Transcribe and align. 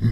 Hey 0.00 0.08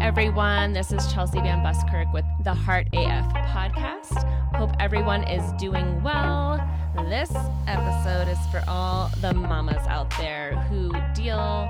everyone, 0.00 0.72
this 0.72 0.92
is 0.92 1.12
Chelsea 1.12 1.40
Van 1.40 1.60
Buskirk 1.60 2.12
with 2.12 2.24
the 2.44 2.54
Heart 2.54 2.86
AF 2.92 3.24
podcast. 3.48 4.22
Hope 4.54 4.70
everyone 4.78 5.24
is 5.24 5.50
doing 5.54 6.00
well. 6.04 6.64
This 7.08 7.32
episode 7.66 8.28
is 8.28 8.38
for 8.52 8.62
all 8.68 9.10
the 9.20 9.34
mamas 9.34 9.84
out 9.88 10.08
there 10.18 10.54
who 10.70 10.92
deal 11.14 11.68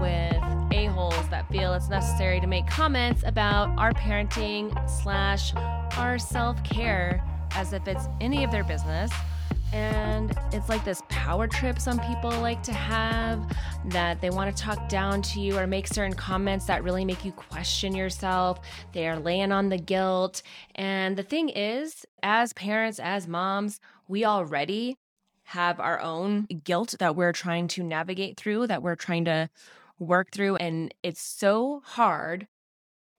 with 0.00 0.42
a-holes 0.72 1.28
that 1.28 1.48
feel 1.52 1.74
it's 1.74 1.88
necessary 1.88 2.40
to 2.40 2.48
make 2.48 2.66
comments 2.66 3.22
about 3.24 3.78
our 3.78 3.92
parenting 3.92 4.72
slash 4.90 5.54
our 5.96 6.18
self-care 6.18 7.22
as 7.52 7.72
if 7.72 7.86
it's 7.86 8.08
any 8.20 8.42
of 8.42 8.50
their 8.50 8.64
business 8.64 9.12
and 9.72 10.34
it's 10.52 10.68
like 10.68 10.84
this 10.84 11.02
power 11.08 11.46
trip 11.46 11.78
some 11.78 12.00
people 12.00 12.30
like 12.30 12.62
to 12.62 12.72
have 12.72 13.40
that 13.86 14.20
they 14.20 14.30
want 14.30 14.54
to 14.54 14.62
talk 14.62 14.88
down 14.88 15.22
to 15.22 15.40
you 15.40 15.56
or 15.56 15.66
make 15.66 15.86
certain 15.86 16.14
comments 16.14 16.66
that 16.66 16.82
really 16.82 17.04
make 17.04 17.24
you 17.24 17.32
question 17.32 17.94
yourself. 17.94 18.60
They 18.92 19.08
are 19.08 19.18
laying 19.18 19.52
on 19.52 19.68
the 19.68 19.78
guilt. 19.78 20.42
And 20.74 21.16
the 21.16 21.22
thing 21.22 21.48
is, 21.48 22.04
as 22.22 22.52
parents, 22.52 22.98
as 22.98 23.28
moms, 23.28 23.80
we 24.08 24.24
already 24.24 24.96
have 25.44 25.80
our 25.80 26.00
own 26.00 26.46
guilt 26.64 26.96
that 26.98 27.16
we're 27.16 27.32
trying 27.32 27.68
to 27.68 27.82
navigate 27.82 28.36
through, 28.36 28.66
that 28.66 28.82
we're 28.82 28.96
trying 28.96 29.24
to 29.26 29.48
work 29.98 30.30
through. 30.32 30.56
And 30.56 30.92
it's 31.02 31.22
so 31.22 31.82
hard 31.84 32.48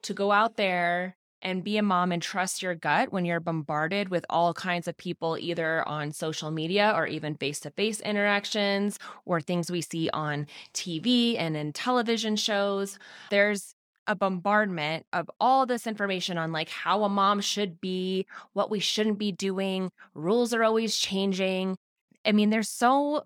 to 0.04 0.14
go 0.14 0.32
out 0.32 0.56
there 0.56 1.16
and 1.42 1.64
be 1.64 1.78
a 1.78 1.84
mom 1.84 2.12
and 2.12 2.22
trust 2.22 2.62
your 2.62 2.76
gut 2.76 3.12
when 3.12 3.26
you're 3.26 3.40
bombarded 3.40 4.10
with 4.10 4.26
all 4.30 4.54
kinds 4.54 4.88
of 4.88 4.98
people, 4.98 5.38
either 5.40 5.88
on 5.88 6.12
social 6.12 6.52
media 6.52 6.94
or 6.96 7.08
even 7.08 7.36
face 7.36 7.60
to 7.62 7.72
face 7.72 8.00
interactions 8.02 9.00
or 9.26 9.40
things 9.40 9.72
we 9.72 9.82
see 9.82 10.10
on 10.12 10.48
TV 10.74 11.38
and 11.38 11.56
in 11.56 11.74
television 11.74 12.36
shows. 12.36 13.00
There's 13.30 13.74
a 14.08 14.16
bombardment 14.16 15.06
of 15.14 15.30
all 15.40 15.66
this 15.66 15.86
information 15.86 16.38
on 16.38 16.52
like 16.52 16.70
how 16.70 17.04
a 17.04 17.10
mom 17.10 17.42
should 17.42 17.80
be, 17.80 18.26
what 18.54 18.72
we 18.72 18.80
shouldn't 18.80 19.20
be 19.20 19.32
doing. 19.32 19.92
Rules 20.16 20.54
are 20.54 20.64
always 20.64 20.98
changing. 20.98 21.78
I 22.26 22.32
mean, 22.32 22.50
there's 22.50 22.70
so 22.70 23.26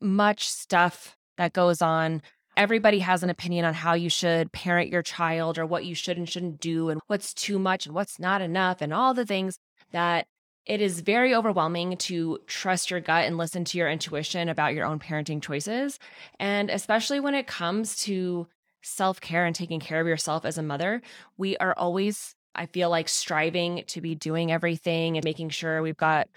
much 0.00 0.48
stuff 0.48 1.16
that 1.36 1.52
goes 1.52 1.80
on 1.80 2.22
everybody 2.60 2.98
has 2.98 3.22
an 3.22 3.30
opinion 3.30 3.64
on 3.64 3.72
how 3.72 3.94
you 3.94 4.10
should 4.10 4.52
parent 4.52 4.90
your 4.90 5.02
child 5.02 5.56
or 5.56 5.64
what 5.64 5.86
you 5.86 5.94
should 5.94 6.18
and 6.18 6.28
shouldn't 6.28 6.60
do 6.60 6.90
and 6.90 7.00
what's 7.06 7.32
too 7.32 7.58
much 7.58 7.86
and 7.86 7.94
what's 7.94 8.18
not 8.18 8.42
enough 8.42 8.82
and 8.82 8.92
all 8.92 9.14
the 9.14 9.24
things 9.24 9.58
that 9.92 10.26
it 10.66 10.82
is 10.82 11.00
very 11.00 11.34
overwhelming 11.34 11.96
to 11.96 12.38
trust 12.46 12.90
your 12.90 13.00
gut 13.00 13.24
and 13.24 13.38
listen 13.38 13.64
to 13.64 13.78
your 13.78 13.88
intuition 13.88 14.50
about 14.50 14.74
your 14.74 14.84
own 14.84 14.98
parenting 14.98 15.40
choices. 15.40 15.98
And 16.38 16.68
especially 16.68 17.18
when 17.18 17.34
it 17.34 17.46
comes 17.46 17.96
to 18.02 18.46
self 18.82 19.22
care 19.22 19.46
and 19.46 19.56
taking 19.56 19.80
care 19.80 19.98
of 19.98 20.06
yourself 20.06 20.44
as 20.44 20.58
a 20.58 20.62
mother, 20.62 21.00
we 21.38 21.56
are 21.56 21.72
always, 21.78 22.34
I 22.54 22.66
feel 22.66 22.90
like, 22.90 23.08
striving 23.08 23.84
to 23.86 24.02
be 24.02 24.14
doing 24.14 24.52
everything 24.52 25.16
and 25.16 25.24
making 25.24 25.48
sure 25.48 25.80
we've 25.80 25.96
got 25.96 26.28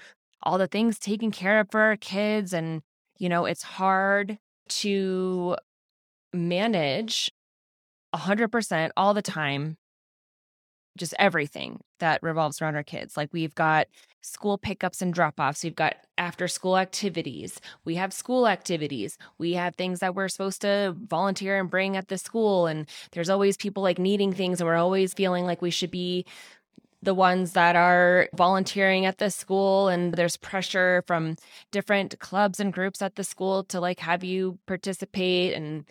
all 0.41 0.57
the 0.57 0.67
things 0.67 0.99
taken 0.99 1.31
care 1.31 1.59
of 1.59 1.69
for 1.69 1.81
our 1.81 1.97
kids. 1.97 2.53
And, 2.53 2.81
you 3.17 3.27
know, 3.27 3.44
it's 3.44 3.63
hard 3.63 4.38
to 4.69 5.57
manage 6.33 7.31
100% 8.13 8.91
all 8.97 9.13
the 9.13 9.21
time 9.21 9.77
just 10.97 11.13
everything 11.17 11.79
that 11.99 12.21
revolves 12.21 12.61
around 12.61 12.75
our 12.75 12.83
kids. 12.83 13.17
Like 13.17 13.29
we've 13.33 13.55
got 13.55 13.87
school 14.21 14.57
pickups 14.57 15.01
and 15.01 15.13
drop 15.13 15.39
offs, 15.39 15.63
we've 15.63 15.75
got 15.75 15.95
after 16.17 16.47
school 16.47 16.77
activities, 16.77 17.59
we 17.83 17.95
have 17.95 18.13
school 18.13 18.47
activities, 18.47 19.17
we 19.37 19.53
have 19.53 19.75
things 19.75 19.99
that 19.99 20.15
we're 20.15 20.29
supposed 20.29 20.61
to 20.61 20.95
volunteer 21.07 21.59
and 21.59 21.69
bring 21.69 21.97
at 21.97 22.09
the 22.09 22.17
school. 22.17 22.67
And 22.67 22.87
there's 23.11 23.29
always 23.29 23.57
people 23.57 23.81
like 23.81 23.97
needing 23.97 24.33
things, 24.33 24.61
and 24.61 24.67
we're 24.67 24.75
always 24.75 25.13
feeling 25.13 25.45
like 25.45 25.61
we 25.61 25.71
should 25.71 25.91
be 25.91 26.25
the 27.01 27.13
ones 27.13 27.51
that 27.51 27.75
are 27.75 28.29
volunteering 28.33 29.05
at 29.05 29.17
the 29.17 29.29
school 29.29 29.89
and 29.89 30.13
there's 30.13 30.38
pressure 30.38 31.03
from 31.05 31.35
different 31.69 32.17
clubs 32.19 32.61
and 32.61 32.72
groups 32.72 33.01
at 33.01 33.16
the 33.16 33.25
school 33.25 33.66
to 33.66 33.81
like 33.81 33.99
have 33.99 34.23
you 34.23 34.57
participate 34.67 35.53
and 35.53 35.83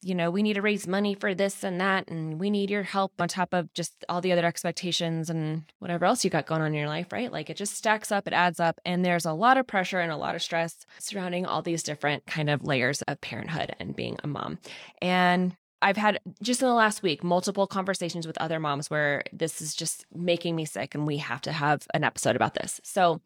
you 0.00 0.14
know, 0.14 0.30
we 0.30 0.42
need 0.42 0.54
to 0.54 0.62
raise 0.62 0.86
money 0.86 1.14
for 1.14 1.34
this 1.34 1.64
and 1.64 1.80
that, 1.80 2.08
and 2.08 2.38
we 2.38 2.50
need 2.50 2.70
your 2.70 2.84
help 2.84 3.12
on 3.18 3.28
top 3.28 3.52
of 3.52 3.72
just 3.74 4.04
all 4.08 4.20
the 4.20 4.32
other 4.32 4.46
expectations 4.46 5.28
and 5.28 5.64
whatever 5.80 6.04
else 6.04 6.24
you 6.24 6.30
got 6.30 6.46
going 6.46 6.60
on 6.60 6.68
in 6.68 6.74
your 6.74 6.88
life, 6.88 7.12
right? 7.12 7.32
Like 7.32 7.50
it 7.50 7.56
just 7.56 7.74
stacks 7.74 8.12
up, 8.12 8.26
it 8.26 8.32
adds 8.32 8.60
up, 8.60 8.80
and 8.84 9.04
there's 9.04 9.26
a 9.26 9.32
lot 9.32 9.56
of 9.56 9.66
pressure 9.66 10.00
and 10.00 10.12
a 10.12 10.16
lot 10.16 10.34
of 10.34 10.42
stress 10.42 10.86
surrounding 10.98 11.46
all 11.46 11.62
these 11.62 11.82
different 11.82 12.26
kind 12.26 12.48
of 12.48 12.64
layers 12.64 13.02
of 13.02 13.20
parenthood 13.20 13.74
and 13.80 13.96
being 13.96 14.16
a 14.22 14.28
mom. 14.28 14.58
And 15.02 15.56
I've 15.80 15.96
had 15.96 16.18
just 16.42 16.60
in 16.60 16.68
the 16.68 16.74
last 16.74 17.02
week 17.02 17.22
multiple 17.22 17.66
conversations 17.66 18.26
with 18.26 18.38
other 18.38 18.58
moms 18.58 18.90
where 18.90 19.22
this 19.32 19.60
is 19.60 19.74
just 19.74 20.06
making 20.14 20.56
me 20.56 20.64
sick 20.64 20.94
and 20.94 21.06
we 21.06 21.18
have 21.18 21.40
to 21.42 21.52
have 21.52 21.86
an 21.94 22.04
episode 22.04 22.36
about 22.36 22.54
this. 22.54 22.80
So, 22.82 23.20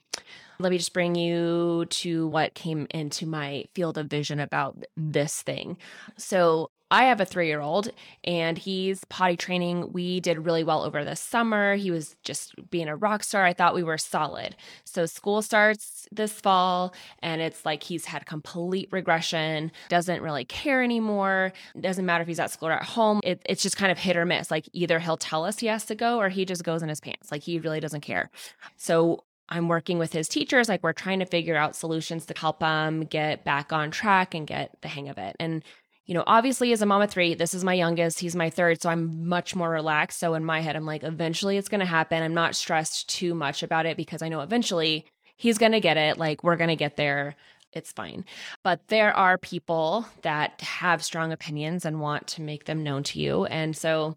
let 0.62 0.70
me 0.70 0.78
just 0.78 0.92
bring 0.92 1.14
you 1.14 1.86
to 1.90 2.26
what 2.28 2.54
came 2.54 2.86
into 2.90 3.26
my 3.26 3.64
field 3.74 3.98
of 3.98 4.06
vision 4.06 4.40
about 4.40 4.84
this 4.96 5.42
thing. 5.42 5.76
So, 6.16 6.70
I 6.92 7.04
have 7.04 7.22
a 7.22 7.24
three 7.24 7.46
year 7.46 7.62
old 7.62 7.88
and 8.22 8.58
he's 8.58 9.02
potty 9.06 9.34
training. 9.34 9.92
We 9.94 10.20
did 10.20 10.44
really 10.44 10.62
well 10.62 10.82
over 10.82 11.06
the 11.06 11.16
summer. 11.16 11.74
He 11.74 11.90
was 11.90 12.16
just 12.22 12.54
being 12.70 12.86
a 12.86 12.94
rock 12.94 13.24
star. 13.24 13.46
I 13.46 13.54
thought 13.54 13.74
we 13.74 13.82
were 13.82 13.96
solid. 13.96 14.54
So 14.84 15.06
school 15.06 15.40
starts 15.40 16.06
this 16.12 16.32
fall 16.32 16.92
and 17.20 17.40
it's 17.40 17.64
like 17.64 17.82
he's 17.82 18.04
had 18.04 18.26
complete 18.26 18.90
regression, 18.92 19.72
doesn't 19.88 20.20
really 20.20 20.44
care 20.44 20.82
anymore. 20.82 21.54
Doesn't 21.80 22.04
matter 22.04 22.20
if 22.20 22.28
he's 22.28 22.38
at 22.38 22.50
school 22.50 22.68
or 22.68 22.72
at 22.72 22.84
home. 22.84 23.20
It, 23.24 23.40
it's 23.46 23.62
just 23.62 23.78
kind 23.78 23.90
of 23.90 23.96
hit 23.96 24.18
or 24.18 24.26
miss. 24.26 24.50
Like 24.50 24.68
either 24.74 24.98
he'll 24.98 25.16
tell 25.16 25.46
us 25.46 25.60
he 25.60 25.68
has 25.68 25.86
to 25.86 25.94
go 25.94 26.20
or 26.20 26.28
he 26.28 26.44
just 26.44 26.62
goes 26.62 26.82
in 26.82 26.90
his 26.90 27.00
pants. 27.00 27.32
Like 27.32 27.42
he 27.42 27.58
really 27.58 27.80
doesn't 27.80 28.02
care. 28.02 28.30
So 28.76 29.24
I'm 29.52 29.68
working 29.68 29.98
with 29.98 30.14
his 30.14 30.28
teachers. 30.28 30.68
Like 30.68 30.82
we're 30.82 30.94
trying 30.94 31.18
to 31.18 31.26
figure 31.26 31.56
out 31.56 31.76
solutions 31.76 32.24
to 32.26 32.34
help 32.36 32.62
him 32.62 33.04
get 33.04 33.44
back 33.44 33.70
on 33.70 33.90
track 33.90 34.34
and 34.34 34.46
get 34.46 34.80
the 34.80 34.88
hang 34.88 35.10
of 35.10 35.18
it. 35.18 35.36
And 35.38 35.62
you 36.06 36.14
know, 36.14 36.24
obviously 36.26 36.72
as 36.72 36.80
a 36.80 36.86
mom 36.86 37.02
of 37.02 37.10
three, 37.10 37.34
this 37.34 37.52
is 37.54 37.62
my 37.62 37.74
youngest, 37.74 38.18
he's 38.18 38.34
my 38.34 38.50
third, 38.50 38.80
so 38.82 38.88
I'm 38.88 39.28
much 39.28 39.54
more 39.54 39.70
relaxed. 39.70 40.18
So 40.18 40.34
in 40.34 40.44
my 40.44 40.60
head, 40.60 40.74
I'm 40.74 40.86
like, 40.86 41.04
eventually 41.04 41.58
it's 41.58 41.68
going 41.68 41.80
to 41.80 41.86
happen. 41.86 42.22
I'm 42.22 42.34
not 42.34 42.56
stressed 42.56 43.08
too 43.08 43.34
much 43.34 43.62
about 43.62 43.86
it 43.86 43.96
because 43.96 44.22
I 44.22 44.28
know 44.28 44.40
eventually 44.40 45.04
he's 45.36 45.58
going 45.58 45.72
to 45.72 45.80
get 45.80 45.96
it. 45.96 46.16
Like 46.16 46.42
we're 46.42 46.56
going 46.56 46.68
to 46.70 46.76
get 46.76 46.96
there. 46.96 47.36
It's 47.72 47.92
fine. 47.92 48.24
But 48.64 48.88
there 48.88 49.14
are 49.14 49.38
people 49.38 50.06
that 50.22 50.60
have 50.62 51.04
strong 51.04 51.30
opinions 51.30 51.84
and 51.84 52.00
want 52.00 52.26
to 52.28 52.42
make 52.42 52.64
them 52.64 52.82
known 52.82 53.02
to 53.04 53.20
you. 53.20 53.44
And 53.44 53.76
so 53.76 54.16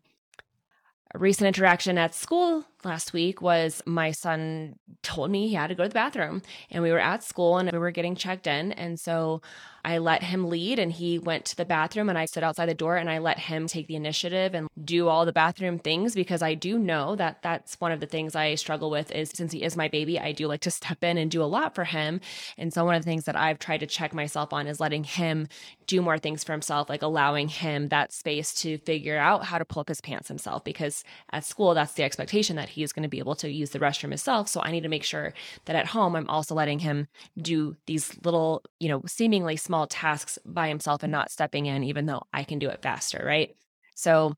a 1.14 1.18
recent 1.18 1.48
interaction 1.48 1.98
at 1.98 2.16
school 2.16 2.66
last 2.86 3.14
week 3.14 3.42
was 3.42 3.82
my 3.86 4.12
son 4.12 4.78
told 5.02 5.32
me 5.32 5.48
he 5.48 5.56
had 5.56 5.68
to 5.68 5.76
go 5.76 5.84
to 5.84 5.90
the 5.90 5.94
bathroom 5.94 6.42
and 6.72 6.84
we 6.84 6.92
were 6.92 7.00
at 7.00 7.24
school 7.24 7.58
and 7.58 7.72
we 7.72 7.78
were 7.78 7.92
getting 7.92 8.16
checked 8.16 8.48
in 8.48 8.72
and 8.74 9.00
so 9.00 9.42
I 9.86 10.00
let 10.00 10.24
him 10.24 10.50
lead 10.50 10.80
and 10.80 10.92
he 10.92 11.20
went 11.20 11.46
to 11.46 11.56
the 11.56 11.64
bathroom 11.64 12.10
and 12.10 12.18
I 12.18 12.26
stood 12.26 12.44
outside 12.44 12.66
the 12.66 12.74
door 12.74 12.98
and 12.98 13.08
I 13.08 13.20
let 13.20 13.38
him 13.38 13.68
take 13.68 13.86
the 13.86 13.96
initiative 13.96 14.56
and 14.56 14.68
do 14.84 15.08
all 15.08 15.28
the 15.28 15.32
bathroom 15.32 15.78
things 15.78 16.16
because 16.16 16.42
I 16.42 16.56
do 16.56 16.80
know 16.80 17.16
that 17.18 17.44
that's 17.44 17.80
one 17.80 17.92
of 17.92 18.00
the 18.00 18.08
things 18.08 18.36
I 18.36 18.56
struggle 18.56 18.90
with 18.90 19.12
is 19.12 19.30
since 19.30 19.52
he 19.52 19.62
is 19.62 19.78
my 19.78 19.88
baby, 19.88 20.20
I 20.20 20.32
do 20.32 20.48
like 20.48 20.62
to 20.62 20.72
step 20.72 21.04
in 21.04 21.20
and 21.20 21.30
do 21.30 21.44
a 21.44 21.46
lot 21.46 21.76
for 21.76 21.84
him. 21.84 22.20
And 22.58 22.74
so 22.74 22.84
one 22.84 22.96
of 22.96 23.04
the 23.04 23.10
things 23.10 23.26
that 23.26 23.36
I've 23.36 23.60
tried 23.60 23.82
to 23.82 23.86
check 23.86 24.12
myself 24.12 24.54
on 24.54 24.66
is 24.66 24.80
letting 24.80 25.04
him 25.04 25.48
do 25.86 26.02
more 26.02 26.18
things 26.18 26.44
for 26.44 26.54
himself, 26.54 26.90
like 26.90 27.04
allowing 27.04 27.48
him 27.48 27.90
that 27.90 28.12
space 28.12 28.56
to 28.56 28.80
figure 28.80 29.20
out 29.20 29.46
how 29.46 29.60
to 29.60 29.66
pull 29.66 29.82
up 29.82 29.90
his 29.90 30.02
pants 30.02 30.28
himself 30.28 30.64
because 30.64 31.04
at 31.32 31.46
school 31.46 31.76
that's 31.76 31.94
the 31.94 32.04
expectation 32.04 32.56
that 32.56 32.70
he's 32.76 32.94
going 32.94 33.04
to 33.04 33.10
be 33.10 33.20
able 33.20 33.36
to 33.36 33.50
use 33.50 33.72
the 33.72 33.80
restroom 33.80 34.10
himself. 34.10 34.48
So 34.48 34.62
I 34.62 34.72
need 34.72 34.84
to 34.84 34.90
make 34.90 35.04
sure 35.04 35.34
that 35.66 35.76
at 35.76 35.88
home 35.88 36.16
I'm 36.16 36.30
also 36.30 36.54
letting 36.54 36.80
him 36.80 37.08
do 37.42 37.76
these 37.88 38.16
little, 38.24 38.62
you 38.80 38.90
know, 38.90 39.02
seemingly 39.08 39.56
small 39.58 39.88
tasks 39.88 40.38
by 40.46 40.68
himself 40.68 41.02
and 41.02 41.12
not 41.12 41.32
stepping 41.32 41.66
in, 41.66 41.84
even 41.84 42.06
though 42.06 42.24
I 42.34 42.44
can 42.44 42.60
do 42.60 42.70
it 42.70 42.82
faster, 42.82 43.24
right? 43.26 43.56
So 43.96 44.34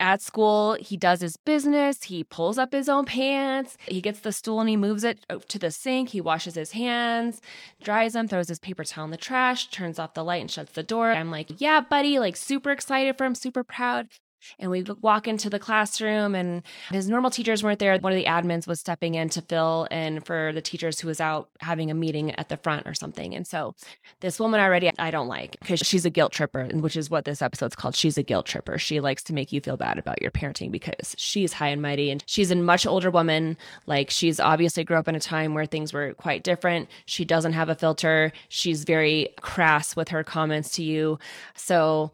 at 0.00 0.20
school, 0.20 0.74
he 0.80 0.96
does 0.96 1.20
his 1.20 1.36
business. 1.36 2.02
He 2.02 2.24
pulls 2.24 2.58
up 2.58 2.72
his 2.72 2.88
own 2.88 3.04
pants. 3.04 3.76
He 3.86 4.00
gets 4.00 4.18
the 4.18 4.32
stool 4.32 4.58
and 4.58 4.68
he 4.68 4.76
moves 4.76 5.04
it 5.04 5.24
to 5.48 5.58
the 5.58 5.70
sink. 5.70 6.08
He 6.08 6.20
washes 6.20 6.56
his 6.56 6.72
hands, 6.72 7.40
dries 7.80 8.14
them, 8.14 8.26
throws 8.26 8.48
his 8.48 8.58
paper 8.58 8.82
towel 8.82 9.04
in 9.04 9.12
the 9.12 9.16
trash, 9.16 9.70
turns 9.70 10.00
off 10.00 10.14
the 10.14 10.24
light 10.24 10.40
and 10.40 10.50
shuts 10.50 10.72
the 10.72 10.82
door. 10.82 11.12
I'm 11.12 11.30
like, 11.30 11.60
yeah, 11.60 11.80
buddy, 11.80 12.18
like 12.18 12.36
super 12.36 12.72
excited 12.72 13.16
for 13.16 13.24
him, 13.24 13.36
super 13.36 13.62
proud. 13.62 14.08
And 14.58 14.70
we 14.70 14.82
walk 15.00 15.28
into 15.28 15.50
the 15.50 15.58
classroom, 15.58 16.34
and 16.34 16.62
his 16.90 17.08
normal 17.08 17.30
teachers 17.30 17.62
weren't 17.62 17.78
there. 17.78 17.98
One 17.98 18.12
of 18.12 18.18
the 18.18 18.26
admins 18.26 18.66
was 18.66 18.80
stepping 18.80 19.14
in 19.14 19.28
to 19.30 19.42
fill 19.42 19.86
in 19.90 20.20
for 20.20 20.52
the 20.54 20.62
teachers 20.62 21.00
who 21.00 21.08
was 21.08 21.20
out 21.20 21.48
having 21.60 21.90
a 21.90 21.94
meeting 21.94 22.32
at 22.32 22.48
the 22.48 22.56
front 22.56 22.86
or 22.86 22.94
something. 22.94 23.34
And 23.34 23.46
so 23.46 23.74
this 24.20 24.38
woman 24.38 24.60
already 24.60 24.90
I 24.98 25.10
don't 25.10 25.28
like 25.28 25.58
because 25.60 25.80
she's 25.80 26.04
a 26.04 26.10
guilt 26.10 26.32
tripper, 26.32 26.66
which 26.74 26.96
is 26.96 27.10
what 27.10 27.24
this 27.24 27.42
episode's 27.42 27.76
called. 27.76 27.96
She's 27.96 28.18
a 28.18 28.22
guilt 28.22 28.46
tripper. 28.46 28.78
She 28.78 29.00
likes 29.00 29.22
to 29.24 29.32
make 29.32 29.52
you 29.52 29.60
feel 29.60 29.76
bad 29.76 29.98
about 29.98 30.20
your 30.20 30.30
parenting 30.30 30.70
because 30.70 31.14
she's 31.16 31.52
high 31.52 31.68
and 31.68 31.82
mighty 31.82 32.10
and 32.10 32.22
she's 32.26 32.50
a 32.50 32.56
much 32.56 32.86
older 32.86 33.10
woman. 33.10 33.56
Like 33.86 34.10
she's 34.10 34.40
obviously 34.40 34.84
grew 34.84 34.96
up 34.96 35.08
in 35.08 35.14
a 35.14 35.20
time 35.20 35.54
where 35.54 35.66
things 35.66 35.92
were 35.92 36.14
quite 36.14 36.44
different. 36.44 36.88
She 37.06 37.24
doesn't 37.24 37.52
have 37.52 37.68
a 37.68 37.74
filter. 37.74 38.32
She's 38.48 38.84
very 38.84 39.28
crass 39.40 39.96
with 39.96 40.08
her 40.08 40.24
comments 40.24 40.70
to 40.72 40.82
you. 40.82 41.18
So 41.54 42.12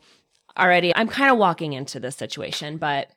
already 0.61 0.95
I'm 0.95 1.09
kind 1.09 1.31
of 1.31 1.39
walking 1.39 1.73
into 1.73 1.99
this 1.99 2.17
situation, 2.17 2.77
but 2.77 3.11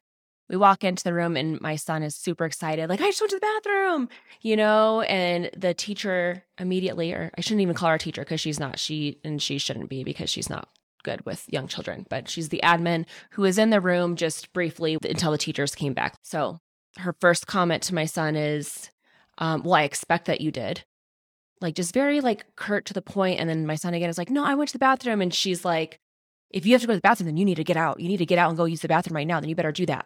we 0.49 0.57
walk 0.57 0.83
into 0.83 1.03
the 1.03 1.13
room 1.13 1.37
and 1.37 1.59
my 1.61 1.75
son 1.75 2.03
is 2.03 2.15
super 2.15 2.45
excited, 2.45 2.89
like, 2.89 3.01
I 3.01 3.05
just 3.05 3.21
went 3.21 3.31
to 3.31 3.37
the 3.37 3.61
bathroom, 3.63 4.09
you 4.41 4.55
know? 4.55 5.01
And 5.01 5.49
the 5.55 5.73
teacher 5.73 6.43
immediately, 6.59 7.13
or 7.13 7.31
I 7.37 7.41
shouldn't 7.41 7.61
even 7.61 7.75
call 7.75 7.89
her 7.89 7.97
teacher 7.97 8.21
because 8.21 8.41
she's 8.41 8.59
not, 8.59 8.77
she, 8.77 9.19
and 9.23 9.41
she 9.41 9.57
shouldn't 9.57 9.89
be 9.89 10.03
because 10.03 10.29
she's 10.29 10.49
not 10.49 10.69
good 11.03 11.25
with 11.25 11.45
young 11.47 11.67
children, 11.67 12.05
but 12.09 12.29
she's 12.29 12.49
the 12.49 12.61
admin 12.63 13.05
who 13.31 13.41
was 13.43 13.57
in 13.57 13.69
the 13.69 13.81
room 13.81 14.15
just 14.15 14.51
briefly 14.53 14.97
until 15.03 15.31
the 15.31 15.37
teachers 15.37 15.75
came 15.75 15.93
back. 15.93 16.15
So 16.23 16.59
her 16.97 17.15
first 17.19 17.47
comment 17.47 17.83
to 17.83 17.95
my 17.95 18.05
son 18.05 18.35
is, 18.35 18.89
um, 19.37 19.63
Well, 19.63 19.75
I 19.75 19.83
expect 19.83 20.25
that 20.25 20.41
you 20.41 20.51
did. 20.51 20.83
Like, 21.61 21.75
just 21.75 21.93
very 21.93 22.21
like 22.21 22.55
curt 22.55 22.85
to 22.85 22.93
the 22.93 23.01
point. 23.01 23.39
And 23.39 23.49
then 23.49 23.65
my 23.65 23.75
son 23.75 23.93
again 23.93 24.09
is 24.09 24.17
like, 24.17 24.29
No, 24.29 24.43
I 24.43 24.55
went 24.55 24.69
to 24.69 24.73
the 24.73 24.79
bathroom. 24.79 25.21
And 25.21 25.33
she's 25.33 25.63
like, 25.65 25.99
If 26.53 26.65
you 26.65 26.73
have 26.73 26.81
to 26.81 26.87
go 26.87 26.93
to 26.93 26.97
the 26.97 27.01
bathroom, 27.01 27.25
then 27.25 27.37
you 27.37 27.45
need 27.45 27.55
to 27.55 27.63
get 27.63 27.77
out. 27.77 27.99
You 27.99 28.07
need 28.07 28.17
to 28.17 28.25
get 28.25 28.37
out 28.37 28.49
and 28.49 28.57
go 28.57 28.65
use 28.65 28.81
the 28.81 28.87
bathroom 28.87 29.15
right 29.15 29.27
now. 29.27 29.39
Then 29.39 29.49
you 29.49 29.55
better 29.55 29.71
do 29.71 29.85
that 29.87 30.05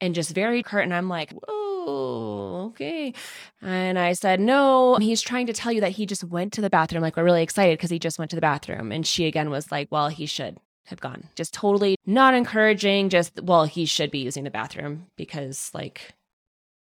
and 0.00 0.14
just 0.14 0.34
very 0.34 0.62
curt. 0.62 0.84
And 0.84 0.94
I'm 0.94 1.08
like, 1.08 1.32
oh, 1.48 2.66
okay. 2.70 3.14
And 3.62 3.98
I 3.98 4.12
said, 4.12 4.40
no, 4.40 4.96
he's 4.96 5.22
trying 5.22 5.46
to 5.46 5.52
tell 5.52 5.72
you 5.72 5.80
that 5.80 5.92
he 5.92 6.06
just 6.06 6.22
went 6.22 6.52
to 6.52 6.60
the 6.60 6.70
bathroom. 6.70 7.02
Like, 7.02 7.16
we're 7.16 7.24
really 7.24 7.42
excited 7.42 7.78
because 7.78 7.90
he 7.90 7.98
just 7.98 8.18
went 8.18 8.30
to 8.30 8.36
the 8.36 8.42
bathroom. 8.42 8.92
And 8.92 9.06
she 9.06 9.26
again 9.26 9.50
was 9.50 9.72
like, 9.72 9.88
well, 9.90 10.08
he 10.08 10.26
should 10.26 10.58
have 10.86 11.00
gone. 11.00 11.28
Just 11.34 11.54
totally 11.54 11.96
not 12.04 12.34
encouraging, 12.34 13.08
just, 13.08 13.42
well, 13.42 13.64
he 13.64 13.86
should 13.86 14.10
be 14.10 14.18
using 14.18 14.44
the 14.44 14.50
bathroom 14.50 15.06
because, 15.16 15.70
like, 15.72 16.12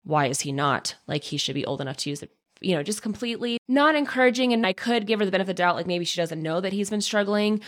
why 0.04 0.25
is 0.25 0.42
he 0.42 0.51
not? 0.51 0.95
Like, 1.06 1.24
he 1.24 1.38
should 1.38 1.54
be 1.54 1.66
old 1.66 1.81
enough 1.81 1.98
to 1.98 2.10
use 2.10 2.24
it. 2.24 2.31
You 2.62 2.75
know, 2.75 2.84
just 2.84 3.04
completely 3.04 3.60
not 3.68 3.94
encouraging. 3.95 4.54
And 4.54 4.66
I 4.66 4.74
could 4.74 5.06
give 5.06 5.19
her 5.19 5.25
the 5.25 5.31
benefit 5.31 5.51
of 5.51 5.56
the 5.56 5.62
doubt, 5.62 5.75
like 5.75 5.88
maybe 5.88 6.06
she 6.06 6.19
doesn't 6.19 6.42
know 6.42 6.62
that 6.62 6.74
he's 6.74 6.89
been 6.89 7.01
struggling, 7.01 7.62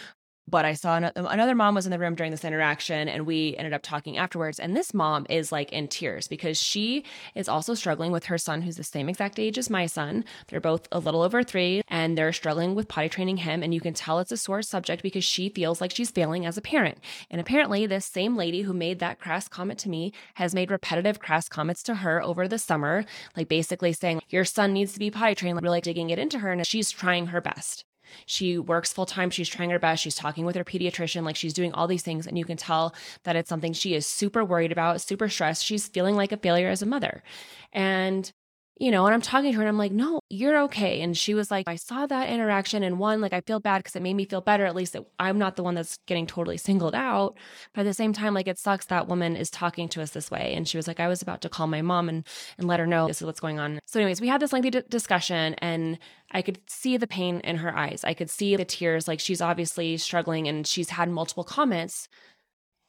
but 0.48 0.66
I 0.66 0.74
saw 0.74 0.98
um, 0.98 1.12
another 1.16 1.56
mom 1.56 1.76
was 1.76 1.86
in 1.86 1.92
the 1.92 2.00
room 2.00 2.16
during 2.16 2.32
this 2.32 2.44
interaction 2.44 3.08
and 3.08 3.26
we 3.26 3.56
ended 3.58 3.74
up 3.74 3.82
talking 3.82 4.18
afterwards. 4.18 4.60
And 4.60 4.76
this 4.76 4.94
mom 4.94 5.26
is 5.30 5.52
like 5.52 5.72
in 5.72 5.88
tears 5.88 6.28
because 6.28 6.62
she 6.62 7.06
is 7.34 7.48
also 7.48 7.74
struggling 7.74 8.12
with 8.12 8.26
her 8.26 8.38
son, 8.38 8.62
who's 8.62 8.76
the 8.76 8.84
same 8.84 9.10
exact 9.10 9.40
age 9.40 9.58
as 9.58 9.70
my 9.70 9.86
son. 9.86 10.26
They're 10.48 10.60
both 10.60 10.88
a 10.92 11.00
little 11.00 11.22
over 11.22 11.44
three 11.44 11.82
and 11.88 12.18
they're 12.18 12.34
struggling 12.34 12.76
with 12.76 12.88
potty 12.88 13.10
training 13.10 13.38
him. 13.38 13.64
And 13.64 13.74
you 13.74 13.82
can 13.82 13.94
tell 13.94 14.20
it's 14.20 14.32
a 14.32 14.38
sore 14.38 14.62
subject 14.62 15.02
because 15.02 15.24
she 15.24 15.50
feels 15.50 15.80
like 15.80 15.96
she's 15.96 16.12
failing 16.12 16.46
as 16.46 16.58
a 16.58 16.62
parent. 16.62 16.98
And 17.32 17.40
apparently, 17.40 17.86
this 17.86 18.06
same 18.06 18.36
lady 18.36 18.62
who 18.62 18.74
made 18.74 19.00
that 19.00 19.20
crass 19.20 19.48
comment 19.48 19.80
to 19.80 19.90
me 19.90 20.14
has 20.36 20.54
made 20.54 20.72
repetitive 20.72 21.20
crass 21.20 21.48
comments 21.48 21.84
to 21.84 21.96
her 21.96 22.22
over 22.22 22.48
the 22.48 22.60
summer, 22.60 23.06
like 23.38 23.48
basically 23.48 23.94
saying, 23.94 24.22
Your 24.30 24.46
son 24.46 24.74
needs 24.74 24.94
to 24.94 25.00
be 25.00 25.10
potty 25.10 25.36
trained, 25.36 25.56
like 25.56 25.64
really 25.64 25.82
digging 25.82 26.10
it 26.10 26.20
into 26.20 26.40
her. 26.40 26.52
And 26.52 26.66
she's 26.68 26.92
trying 26.92 27.28
her 27.28 27.42
best. 27.42 27.86
She 28.26 28.58
works 28.58 28.94
full 28.94 29.06
time. 29.06 29.30
She's 29.30 29.50
trying 29.50 29.70
her 29.70 29.80
best. 29.80 30.04
She's 30.04 30.16
talking 30.16 30.46
with 30.46 30.56
her 30.56 30.64
pediatrician. 30.64 31.24
Like 31.24 31.36
she's 31.36 31.54
doing 31.54 31.74
all 31.74 31.88
these 31.88 32.04
things. 32.04 32.28
And 32.28 32.38
you 32.38 32.46
can 32.46 32.58
tell 32.58 32.94
that 33.24 33.36
it's 33.36 33.50
something 33.50 33.74
she 33.74 33.96
is 33.96 34.06
super 34.08 34.44
worried 34.44 34.72
about, 34.72 35.02
super 35.02 35.30
stressed. 35.30 35.64
She's 35.64 35.88
feeling 35.88 36.16
like 36.16 36.32
a 36.32 36.38
failure 36.38 36.70
as 36.70 36.82
a 36.82 36.86
mother. 36.86 37.24
And 37.72 38.32
you 38.80 38.90
know, 38.90 39.06
and 39.06 39.14
I'm 39.14 39.22
talking 39.22 39.52
to 39.52 39.58
her 39.58 39.62
and 39.62 39.70
I'm 39.70 39.78
like, 39.78 39.92
no, 39.92 40.20
you're 40.30 40.60
okay. 40.64 41.02
And 41.02 41.16
she 41.16 41.36
was 41.36 41.52
like, 41.52 41.68
I 41.68 41.76
saw 41.76 42.08
that 42.08 42.30
interaction 42.30 42.82
and 42.82 42.98
one, 42.98 43.22
like, 43.22 43.32
I 43.32 43.42
feel 43.42 43.60
bad 43.60 43.80
because 43.80 43.96
it 43.96 44.02
made 44.02 44.16
me 44.16 44.26
feel 44.26 44.42
better, 44.42 44.66
at 44.66 44.76
least 44.76 44.94
that 44.94 45.06
I'm 45.20 45.38
not 45.38 45.56
the 45.56 45.64
one 45.64 45.76
that's 45.76 46.00
getting 46.08 46.26
totally 46.26 46.58
singled 46.58 46.96
out. 46.96 47.38
But 47.74 47.82
at 47.82 47.84
the 47.84 47.94
same 47.94 48.14
time, 48.14 48.34
like, 48.34 48.48
it 48.48 48.58
sucks 48.58 48.88
that 48.88 49.08
woman 49.08 49.36
is 49.36 49.52
talking 49.52 49.88
to 49.90 50.02
us 50.02 50.12
this 50.12 50.32
way. 50.32 50.54
And 50.56 50.68
she 50.68 50.78
was 50.78 50.88
like, 50.88 51.00
I 51.00 51.08
was 51.08 51.22
about 51.22 51.42
to 51.42 51.50
call 51.50 51.68
my 51.68 51.84
mom 51.84 52.10
and, 52.10 52.26
and 52.58 52.68
let 52.68 52.80
her 52.80 52.88
know 52.88 53.08
this 53.08 53.22
is 53.22 53.26
what's 53.26 53.40
going 53.40 53.60
on. 53.60 53.80
So, 53.86 54.00
anyways, 54.00 54.20
we 54.20 54.28
had 54.28 54.42
this 54.42 54.52
lengthy 54.52 54.72
d- 54.72 54.82
discussion 54.90 55.54
and 55.60 56.00
I 56.32 56.42
could 56.42 56.60
see 56.68 56.98
the 56.98 57.06
pain 57.06 57.42
in 57.42 57.58
her 57.58 57.78
eyes. 57.78 58.04
I 58.04 58.16
could 58.16 58.30
see 58.30 58.56
the 58.56 58.66
tears. 58.66 59.08
Like, 59.08 59.20
she's 59.20 59.42
obviously 59.42 59.98
struggling 59.98 60.48
and 60.48 60.66
she's 60.66 60.90
had 60.90 61.10
multiple 61.10 61.44
comments 61.44 62.08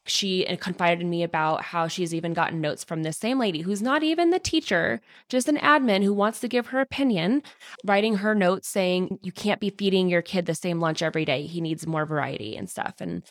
she 0.05 0.45
uh, 0.47 0.55
confided 0.57 1.01
in 1.01 1.09
me 1.09 1.23
about 1.23 1.63
how 1.63 1.87
she's 1.87 2.13
even 2.13 2.33
gotten 2.33 2.61
notes 2.61 2.83
from 2.83 3.03
this 3.03 3.17
same 3.17 3.39
lady 3.39 3.61
who's 3.61 3.81
not 3.81 4.03
even 4.03 4.29
the 4.29 4.39
teacher, 4.39 5.01
just 5.29 5.49
an 5.49 5.57
admin 5.57 6.03
who 6.03 6.13
wants 6.13 6.39
to 6.39 6.47
give 6.47 6.67
her 6.67 6.79
opinion, 6.79 7.41
writing 7.83 8.17
her 8.17 8.35
notes 8.35 8.67
saying 8.67 9.19
you 9.21 9.31
can't 9.31 9.59
be 9.59 9.71
feeding 9.71 10.09
your 10.09 10.21
kid 10.21 10.45
the 10.45 10.55
same 10.55 10.79
lunch 10.79 11.01
every 11.01 11.25
day. 11.25 11.47
He 11.47 11.61
needs 11.61 11.87
more 11.87 12.05
variety 12.05 12.55
and 12.55 12.69
stuff. 12.69 12.95
And 12.99 13.23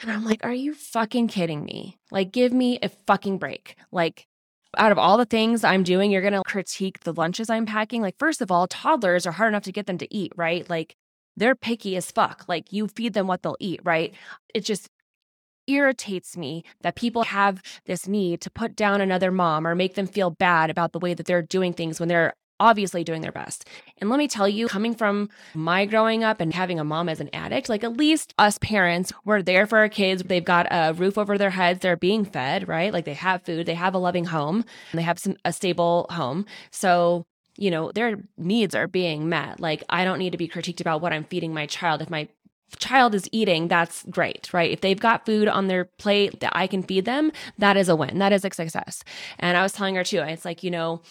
and 0.00 0.12
I'm 0.12 0.24
like, 0.24 0.44
are 0.44 0.54
you 0.54 0.74
fucking 0.74 1.28
kidding 1.28 1.64
me? 1.64 1.98
Like, 2.12 2.30
give 2.30 2.52
me 2.52 2.78
a 2.80 2.88
fucking 2.88 3.38
break. 3.38 3.76
Like, 3.90 4.28
out 4.76 4.92
of 4.92 4.98
all 4.98 5.16
the 5.18 5.24
things 5.24 5.64
I'm 5.64 5.82
doing, 5.82 6.10
you're 6.10 6.22
going 6.22 6.34
to 6.34 6.42
critique 6.44 7.00
the 7.00 7.12
lunches 7.12 7.50
I'm 7.50 7.66
packing. 7.66 8.00
Like, 8.00 8.16
first 8.16 8.40
of 8.40 8.52
all, 8.52 8.68
toddlers 8.68 9.26
are 9.26 9.32
hard 9.32 9.48
enough 9.48 9.64
to 9.64 9.72
get 9.72 9.86
them 9.86 9.98
to 9.98 10.14
eat, 10.14 10.32
right? 10.36 10.68
Like, 10.70 10.94
they're 11.36 11.56
picky 11.56 11.96
as 11.96 12.12
fuck. 12.12 12.44
Like, 12.46 12.72
you 12.72 12.86
feed 12.86 13.14
them 13.14 13.26
what 13.26 13.42
they'll 13.42 13.56
eat, 13.58 13.80
right? 13.82 14.14
It 14.54 14.60
just, 14.60 14.88
irritates 15.68 16.36
me 16.36 16.64
that 16.80 16.96
people 16.96 17.24
have 17.24 17.62
this 17.86 18.08
need 18.08 18.40
to 18.40 18.50
put 18.50 18.74
down 18.74 19.00
another 19.00 19.30
mom 19.30 19.66
or 19.66 19.74
make 19.74 19.94
them 19.94 20.06
feel 20.06 20.30
bad 20.30 20.70
about 20.70 20.92
the 20.92 20.98
way 20.98 21.14
that 21.14 21.26
they're 21.26 21.42
doing 21.42 21.72
things 21.72 22.00
when 22.00 22.08
they're 22.08 22.34
obviously 22.60 23.04
doing 23.04 23.22
their 23.22 23.32
best. 23.32 23.68
And 23.98 24.10
let 24.10 24.18
me 24.18 24.28
tell 24.28 24.48
you, 24.48 24.68
coming 24.68 24.94
from 24.94 25.28
my 25.54 25.84
growing 25.84 26.24
up 26.24 26.40
and 26.40 26.52
having 26.52 26.80
a 26.80 26.84
mom 26.84 27.08
as 27.08 27.20
an 27.20 27.30
addict, 27.32 27.68
like 27.68 27.84
at 27.84 27.96
least 27.96 28.34
us 28.38 28.58
parents, 28.58 29.12
we're 29.24 29.42
there 29.42 29.66
for 29.66 29.78
our 29.78 29.88
kids. 29.88 30.22
They've 30.24 30.44
got 30.44 30.66
a 30.70 30.92
roof 30.92 31.18
over 31.18 31.38
their 31.38 31.50
heads. 31.50 31.80
They're 31.80 31.96
being 31.96 32.24
fed, 32.24 32.68
right? 32.68 32.92
Like 32.92 33.04
they 33.04 33.14
have 33.14 33.42
food, 33.42 33.66
they 33.66 33.74
have 33.74 33.94
a 33.94 33.98
loving 33.98 34.26
home, 34.26 34.64
they 34.92 35.02
have 35.02 35.18
some 35.18 35.36
a 35.44 35.52
stable 35.52 36.06
home. 36.10 36.46
So 36.70 37.26
you 37.58 37.72
know, 37.72 37.90
their 37.90 38.20
needs 38.36 38.76
are 38.76 38.86
being 38.86 39.28
met. 39.28 39.58
Like, 39.58 39.82
I 39.88 40.04
don't 40.04 40.20
need 40.20 40.30
to 40.30 40.38
be 40.38 40.46
critiqued 40.46 40.80
about 40.80 41.02
what 41.02 41.12
I'm 41.12 41.24
feeding 41.24 41.52
my 41.52 41.66
child. 41.66 42.00
If 42.00 42.08
my 42.08 42.28
child 42.76 43.14
is 43.14 43.28
eating, 43.32 43.68
that's 43.68 44.04
great, 44.10 44.52
right? 44.52 44.70
If 44.70 44.80
they've 44.80 44.98
got 44.98 45.26
food 45.26 45.48
on 45.48 45.66
their 45.66 45.84
plate 45.84 46.40
that 46.40 46.52
I 46.54 46.66
can 46.66 46.82
feed 46.82 47.04
them, 47.04 47.32
that 47.58 47.76
is 47.76 47.88
a 47.88 47.96
win. 47.96 48.18
That 48.18 48.32
is 48.32 48.44
a 48.44 48.50
success. 48.50 49.02
And 49.38 49.56
I 49.56 49.62
was 49.62 49.72
telling 49.72 49.94
her 49.94 50.04
too, 50.04 50.20
it's 50.20 50.44
like, 50.44 50.62
you 50.62 50.70
know, 50.70 51.02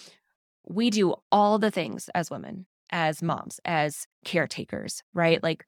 we 0.67 0.89
do 0.89 1.15
all 1.31 1.57
the 1.57 1.71
things 1.71 2.09
as 2.13 2.29
women, 2.29 2.65
as 2.89 3.23
moms, 3.23 3.59
as 3.65 4.05
caretakers, 4.25 5.01
right? 5.13 5.41
Like 5.41 5.65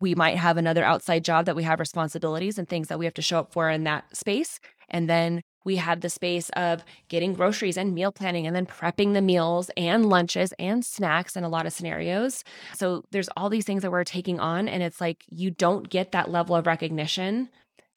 we 0.00 0.14
might 0.14 0.36
have 0.36 0.56
another 0.56 0.84
outside 0.84 1.24
job 1.24 1.46
that 1.46 1.56
we 1.56 1.62
have 1.62 1.80
responsibilities 1.80 2.58
and 2.58 2.68
things 2.68 2.88
that 2.88 2.98
we 2.98 3.04
have 3.04 3.14
to 3.14 3.22
show 3.22 3.38
up 3.38 3.52
for 3.52 3.70
in 3.70 3.84
that 3.84 4.16
space. 4.16 4.60
And 4.88 5.08
then 5.08 5.42
we 5.64 5.76
had 5.76 6.00
the 6.00 6.08
space 6.08 6.48
of 6.50 6.84
getting 7.08 7.34
groceries 7.34 7.76
and 7.76 7.94
meal 7.94 8.12
planning 8.12 8.46
and 8.46 8.56
then 8.56 8.66
prepping 8.66 9.12
the 9.12 9.22
meals 9.22 9.70
and 9.76 10.08
lunches 10.08 10.52
and 10.58 10.84
snacks 10.84 11.36
in 11.36 11.44
a 11.44 11.48
lot 11.48 11.66
of 11.66 11.72
scenarios. 11.72 12.44
So 12.76 13.04
there's 13.10 13.28
all 13.36 13.50
these 13.50 13.64
things 13.64 13.82
that 13.82 13.90
we're 13.90 14.04
taking 14.04 14.40
on. 14.40 14.68
And 14.68 14.82
it's 14.82 15.00
like 15.00 15.24
you 15.30 15.50
don't 15.50 15.88
get 15.88 16.12
that 16.12 16.30
level 16.30 16.56
of 16.56 16.66
recognition 16.66 17.50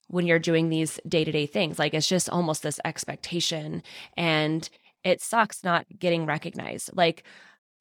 when 0.08 0.28
you're 0.28 0.40
doing 0.40 0.70
these 0.70 1.00
day 1.08 1.24
to 1.24 1.32
day 1.32 1.46
things. 1.46 1.80
Like 1.80 1.94
it's 1.94 2.08
just 2.08 2.30
almost 2.30 2.64
this 2.64 2.80
expectation. 2.84 3.82
And 4.18 4.70
it 5.04 5.22
sucks 5.22 5.64
not 5.64 5.86
getting 6.00 6.26
recognized. 6.26 6.92
Like, 6.94 7.24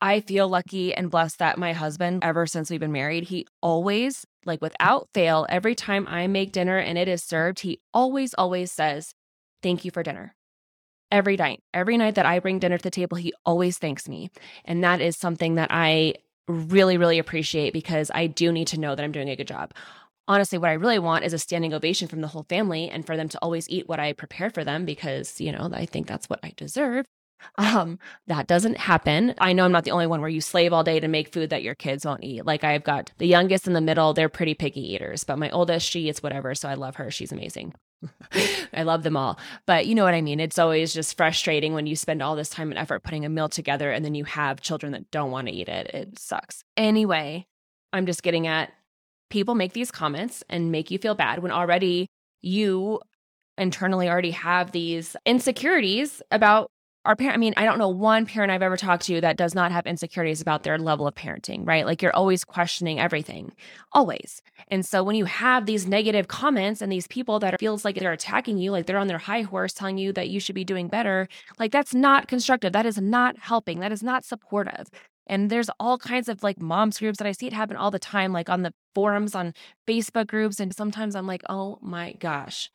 I 0.00 0.18
feel 0.18 0.48
lucky 0.48 0.92
and 0.92 1.12
blessed 1.12 1.38
that 1.38 1.58
my 1.58 1.72
husband, 1.72 2.24
ever 2.24 2.44
since 2.44 2.68
we've 2.68 2.80
been 2.80 2.90
married, 2.90 3.24
he 3.24 3.46
always, 3.60 4.26
like 4.44 4.60
without 4.60 5.08
fail, 5.14 5.46
every 5.48 5.76
time 5.76 6.08
I 6.08 6.26
make 6.26 6.50
dinner 6.50 6.76
and 6.76 6.98
it 6.98 7.06
is 7.06 7.22
served, 7.22 7.60
he 7.60 7.78
always, 7.94 8.34
always 8.34 8.72
says, 8.72 9.14
Thank 9.62 9.84
you 9.84 9.90
for 9.90 10.02
dinner. 10.02 10.34
Every 11.10 11.36
night, 11.36 11.60
every 11.74 11.96
night 11.98 12.14
that 12.14 12.26
I 12.26 12.38
bring 12.38 12.58
dinner 12.58 12.78
to 12.78 12.82
the 12.82 12.90
table, 12.90 13.16
he 13.16 13.34
always 13.44 13.78
thanks 13.78 14.08
me. 14.08 14.30
And 14.64 14.82
that 14.82 15.00
is 15.00 15.16
something 15.16 15.56
that 15.56 15.68
I 15.70 16.14
really, 16.48 16.96
really 16.96 17.18
appreciate 17.18 17.72
because 17.72 18.10
I 18.14 18.26
do 18.26 18.50
need 18.50 18.68
to 18.68 18.80
know 18.80 18.94
that 18.94 19.02
I'm 19.02 19.12
doing 19.12 19.28
a 19.28 19.36
good 19.36 19.46
job. 19.46 19.72
Honestly, 20.26 20.56
what 20.56 20.70
I 20.70 20.74
really 20.74 20.98
want 20.98 21.24
is 21.24 21.32
a 21.32 21.38
standing 21.38 21.74
ovation 21.74 22.08
from 22.08 22.20
the 22.20 22.28
whole 22.28 22.46
family 22.48 22.88
and 22.88 23.04
for 23.04 23.16
them 23.16 23.28
to 23.28 23.38
always 23.42 23.68
eat 23.68 23.88
what 23.88 24.00
I 24.00 24.12
prepare 24.12 24.50
for 24.50 24.64
them 24.64 24.84
because, 24.84 25.40
you 25.40 25.52
know, 25.52 25.70
I 25.72 25.84
think 25.84 26.06
that's 26.06 26.30
what 26.30 26.40
I 26.42 26.52
deserve. 26.56 27.04
Um, 27.58 27.98
that 28.28 28.46
doesn't 28.46 28.78
happen. 28.78 29.34
I 29.38 29.52
know 29.52 29.64
I'm 29.64 29.72
not 29.72 29.84
the 29.84 29.90
only 29.90 30.06
one 30.06 30.20
where 30.20 30.30
you 30.30 30.40
slave 30.40 30.72
all 30.72 30.84
day 30.84 31.00
to 31.00 31.08
make 31.08 31.32
food 31.32 31.50
that 31.50 31.64
your 31.64 31.74
kids 31.74 32.04
won't 32.04 32.22
eat. 32.22 32.46
Like 32.46 32.62
I've 32.62 32.84
got 32.84 33.10
the 33.18 33.26
youngest 33.26 33.66
in 33.66 33.72
the 33.72 33.80
middle, 33.80 34.14
they're 34.14 34.28
pretty 34.28 34.54
picky 34.54 34.94
eaters, 34.94 35.24
but 35.24 35.38
my 35.38 35.50
oldest, 35.50 35.88
she 35.88 36.08
eats 36.08 36.22
whatever. 36.22 36.54
So 36.54 36.68
I 36.68 36.74
love 36.74 36.96
her. 36.96 37.10
She's 37.10 37.32
amazing. 37.32 37.74
I 38.72 38.82
love 38.82 39.02
them 39.02 39.16
all. 39.16 39.38
But 39.66 39.86
you 39.86 39.94
know 39.94 40.04
what 40.04 40.14
I 40.14 40.20
mean? 40.20 40.40
It's 40.40 40.58
always 40.58 40.92
just 40.92 41.16
frustrating 41.16 41.74
when 41.74 41.86
you 41.86 41.96
spend 41.96 42.22
all 42.22 42.36
this 42.36 42.48
time 42.48 42.70
and 42.70 42.78
effort 42.78 43.02
putting 43.02 43.24
a 43.24 43.28
meal 43.28 43.48
together 43.48 43.90
and 43.90 44.04
then 44.04 44.14
you 44.14 44.24
have 44.24 44.60
children 44.60 44.92
that 44.92 45.10
don't 45.10 45.30
want 45.30 45.48
to 45.48 45.54
eat 45.54 45.68
it. 45.68 45.88
It 45.94 46.18
sucks. 46.18 46.64
Anyway, 46.76 47.46
I'm 47.92 48.06
just 48.06 48.22
getting 48.22 48.46
at 48.46 48.72
people 49.30 49.54
make 49.54 49.72
these 49.72 49.90
comments 49.90 50.42
and 50.48 50.72
make 50.72 50.90
you 50.90 50.98
feel 50.98 51.14
bad 51.14 51.42
when 51.42 51.52
already 51.52 52.06
you 52.42 53.00
internally 53.58 54.08
already 54.08 54.30
have 54.30 54.72
these 54.72 55.16
insecurities 55.24 56.22
about 56.30 56.70
our 57.04 57.16
parent. 57.16 57.34
I 57.34 57.38
mean, 57.38 57.54
I 57.56 57.64
don't 57.64 57.78
know 57.78 57.88
one 57.88 58.26
parent 58.26 58.52
I've 58.52 58.62
ever 58.62 58.76
talked 58.76 59.04
to 59.06 59.20
that 59.20 59.36
does 59.36 59.54
not 59.54 59.72
have 59.72 59.86
insecurities 59.86 60.40
about 60.40 60.62
their 60.62 60.78
level 60.78 61.06
of 61.06 61.14
parenting, 61.14 61.66
right? 61.66 61.84
Like 61.84 62.00
you're 62.00 62.14
always 62.14 62.44
questioning 62.44 63.00
everything, 63.00 63.52
always. 63.92 64.40
And 64.68 64.86
so 64.86 65.02
when 65.02 65.16
you 65.16 65.24
have 65.24 65.66
these 65.66 65.86
negative 65.86 66.28
comments 66.28 66.80
and 66.80 66.92
these 66.92 67.08
people 67.08 67.40
that 67.40 67.58
feels 67.58 67.84
like 67.84 67.96
they're 67.96 68.12
attacking 68.12 68.58
you, 68.58 68.70
like 68.70 68.86
they're 68.86 68.98
on 68.98 69.08
their 69.08 69.18
high 69.18 69.42
horse 69.42 69.72
telling 69.72 69.98
you 69.98 70.12
that 70.12 70.28
you 70.28 70.38
should 70.38 70.54
be 70.54 70.64
doing 70.64 70.86
better, 70.86 71.28
like 71.58 71.72
that's 71.72 71.94
not 71.94 72.28
constructive. 72.28 72.72
That 72.72 72.86
is 72.86 73.00
not 73.00 73.36
helping. 73.38 73.80
That 73.80 73.92
is 73.92 74.02
not 74.02 74.24
supportive. 74.24 74.88
And 75.26 75.50
there's 75.50 75.70
all 75.80 75.98
kinds 75.98 76.28
of 76.28 76.42
like 76.42 76.60
moms 76.60 76.98
groups 76.98 77.18
that 77.18 77.26
I 77.26 77.32
see 77.32 77.46
it 77.46 77.52
happen 77.52 77.76
all 77.76 77.90
the 77.90 77.98
time, 77.98 78.32
like 78.32 78.48
on 78.48 78.62
the 78.62 78.74
forums, 78.94 79.34
on 79.34 79.54
Facebook 79.86 80.26
groups. 80.26 80.60
And 80.60 80.74
sometimes 80.74 81.16
I'm 81.16 81.26
like, 81.26 81.42
oh 81.48 81.78
my 81.80 82.12
gosh, 82.14 82.70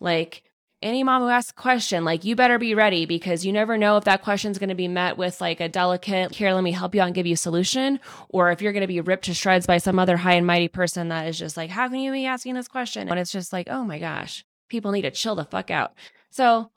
like 0.00 0.42
any 0.80 1.02
mom 1.02 1.22
who 1.22 1.28
asks 1.28 1.50
a 1.50 1.54
question, 1.54 2.04
like 2.04 2.24
you 2.24 2.36
better 2.36 2.58
be 2.58 2.74
ready 2.74 3.04
because 3.04 3.44
you 3.44 3.52
never 3.52 3.76
know 3.76 3.96
if 3.96 4.04
that 4.04 4.22
question 4.22 4.50
is 4.50 4.58
going 4.58 4.68
to 4.68 4.74
be 4.74 4.88
met 4.88 5.16
with 5.16 5.40
like 5.40 5.60
a 5.60 5.68
delicate, 5.68 6.34
here, 6.34 6.52
let 6.52 6.62
me 6.62 6.72
help 6.72 6.94
you 6.94 7.00
out 7.00 7.06
and 7.06 7.14
give 7.14 7.26
you 7.26 7.34
a 7.34 7.36
solution, 7.36 7.98
or 8.28 8.50
if 8.50 8.62
you're 8.62 8.72
going 8.72 8.82
to 8.82 8.86
be 8.86 9.00
ripped 9.00 9.24
to 9.24 9.34
shreds 9.34 9.66
by 9.66 9.78
some 9.78 9.98
other 9.98 10.16
high 10.16 10.34
and 10.34 10.46
mighty 10.46 10.68
person 10.68 11.08
that 11.08 11.26
is 11.26 11.38
just 11.38 11.56
like, 11.56 11.70
how 11.70 11.88
can 11.88 11.98
you 11.98 12.12
be 12.12 12.26
asking 12.26 12.54
this 12.54 12.68
question? 12.68 13.08
And 13.08 13.18
it's 13.18 13.32
just 13.32 13.52
like, 13.52 13.68
oh 13.70 13.84
my 13.84 13.98
gosh, 13.98 14.44
people 14.68 14.92
need 14.92 15.02
to 15.02 15.10
chill 15.10 15.34
the 15.34 15.44
fuck 15.44 15.70
out. 15.70 15.94
So 16.30 16.70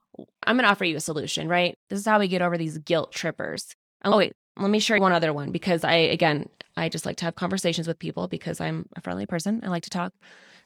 I'm 0.43 0.55
going 0.55 0.65
to 0.65 0.71
offer 0.71 0.85
you 0.85 0.95
a 0.95 1.01
solution, 1.01 1.47
right? 1.47 1.77
This 1.89 1.99
is 1.99 2.05
how 2.05 2.19
we 2.19 2.27
get 2.27 2.41
over 2.41 2.57
these 2.57 2.77
guilt 2.79 3.11
trippers. 3.11 3.75
Oh, 4.03 4.17
wait, 4.17 4.33
let 4.57 4.69
me 4.69 4.79
share 4.79 4.97
one 4.99 5.13
other 5.13 5.31
one 5.31 5.51
because 5.51 5.83
I, 5.83 5.93
again, 5.93 6.49
I 6.75 6.89
just 6.89 7.05
like 7.05 7.17
to 7.17 7.25
have 7.25 7.35
conversations 7.35 7.87
with 7.87 7.99
people 7.99 8.27
because 8.27 8.59
I'm 8.59 8.87
a 8.95 9.01
friendly 9.01 9.25
person. 9.25 9.61
I 9.63 9.67
like 9.67 9.83
to 9.83 9.89
talk. 9.89 10.13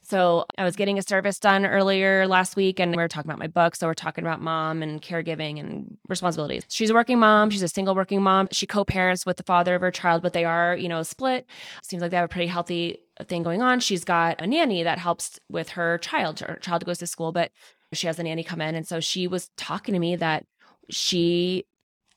So 0.08 0.46
I 0.58 0.64
was 0.64 0.76
getting 0.76 1.00
a 1.00 1.02
service 1.02 1.40
done 1.40 1.66
earlier 1.66 2.28
last 2.28 2.56
week 2.56 2.80
and 2.80 2.92
we 2.92 2.98
were 2.98 3.08
talking 3.08 3.30
about 3.30 3.40
my 3.40 3.48
book. 3.48 3.76
So 3.76 3.88
we're 3.88 3.96
talking 3.96 4.24
about 4.24 4.40
mom 4.40 4.84
and 4.84 5.02
caregiving 5.02 5.60
and 5.60 5.98
responsibilities. 6.08 6.64
She's 6.70 6.92
a 6.92 6.94
working 6.94 7.18
mom. 7.18 7.50
She's 7.50 7.64
a 7.64 7.68
single 7.68 7.96
working 7.96 8.22
mom. 8.22 8.48
She 8.52 8.68
co-parents 8.68 9.26
with 9.26 9.38
the 9.38 9.44
father 9.44 9.74
of 9.74 9.82
her 9.82 9.92
child, 9.92 10.22
but 10.22 10.34
they 10.34 10.46
are, 10.46 10.76
you 10.76 10.88
know, 10.88 11.02
split. 11.02 11.48
Seems 11.82 12.02
like 12.02 12.12
they 12.12 12.18
have 12.18 12.26
a 12.26 12.30
pretty 12.30 12.48
healthy 12.48 13.00
thing 13.28 13.42
going 13.42 13.64
on. 13.64 13.80
She's 13.80 14.04
got 14.04 14.40
a 14.40 14.46
nanny 14.46 14.84
that 14.84 15.00
helps 15.00 15.40
with 15.50 15.70
her 15.70 15.98
child. 15.98 16.40
Her 16.40 16.60
child 16.62 16.86
goes 16.86 17.00
to 17.00 17.08
school, 17.08 17.32
but 17.32 17.52
she 17.94 18.06
has 18.06 18.20
a 18.20 18.24
nanny 18.24 18.44
come 18.44 18.62
in. 18.62 18.76
And 18.76 18.88
so 18.88 19.00
she 19.00 19.28
was 19.28 19.50
talking 19.58 19.94
to 19.94 20.00
me 20.00 20.16
that 20.18 20.46
she 20.90 21.66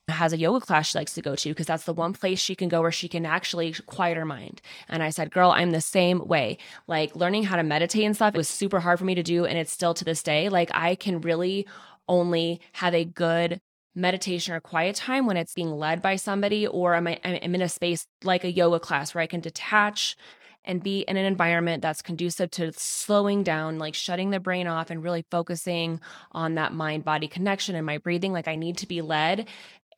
has 0.08 0.32
a 0.32 0.38
yoga 0.38 0.64
class 0.64 0.88
she 0.88 0.98
likes 0.98 1.14
to 1.14 1.22
go 1.22 1.34
to 1.34 1.48
because 1.50 1.66
that's 1.66 1.84
the 1.84 1.92
one 1.92 2.12
place 2.12 2.38
she 2.38 2.54
can 2.54 2.68
go 2.68 2.80
where 2.80 2.92
she 2.92 3.08
can 3.08 3.26
actually 3.26 3.72
quiet 3.86 4.16
her 4.16 4.24
mind. 4.24 4.60
And 4.88 5.02
I 5.02 5.10
said, 5.10 5.30
Girl, 5.30 5.50
I'm 5.50 5.70
the 5.70 5.80
same 5.80 6.26
way. 6.26 6.58
Like 6.86 7.14
learning 7.14 7.44
how 7.44 7.56
to 7.56 7.62
meditate 7.62 8.04
and 8.04 8.14
stuff 8.14 8.34
it 8.34 8.38
was 8.38 8.48
super 8.48 8.80
hard 8.80 8.98
for 8.98 9.04
me 9.04 9.14
to 9.14 9.22
do. 9.22 9.44
And 9.44 9.58
it's 9.58 9.72
still 9.72 9.94
to 9.94 10.04
this 10.04 10.22
day. 10.22 10.48
Like 10.48 10.70
I 10.74 10.94
can 10.94 11.20
really 11.20 11.66
only 12.08 12.60
have 12.72 12.94
a 12.94 13.04
good 13.04 13.60
meditation 13.94 14.54
or 14.54 14.60
quiet 14.60 14.96
time 14.96 15.26
when 15.26 15.36
it's 15.36 15.54
being 15.54 15.72
led 15.72 16.00
by 16.00 16.16
somebody 16.16 16.66
or 16.66 16.94
I'm, 16.94 17.06
I'm 17.06 17.54
in 17.54 17.62
a 17.62 17.68
space 17.68 18.06
like 18.22 18.44
a 18.44 18.52
yoga 18.52 18.78
class 18.78 19.14
where 19.14 19.22
I 19.22 19.26
can 19.26 19.40
detach 19.40 20.16
and 20.68 20.82
be 20.82 21.00
in 21.00 21.16
an 21.16 21.24
environment 21.24 21.82
that's 21.82 22.02
conducive 22.02 22.50
to 22.50 22.70
slowing 22.72 23.42
down, 23.42 23.78
like 23.78 23.94
shutting 23.94 24.30
the 24.30 24.38
brain 24.38 24.66
off 24.66 24.90
and 24.90 25.02
really 25.02 25.24
focusing 25.30 25.98
on 26.32 26.54
that 26.56 26.74
mind 26.74 27.04
body 27.04 27.26
connection 27.26 27.74
and 27.74 27.86
my 27.86 27.96
breathing. 27.96 28.32
Like 28.32 28.48
I 28.48 28.54
need 28.54 28.76
to 28.78 28.86
be 28.86 29.00
led 29.00 29.48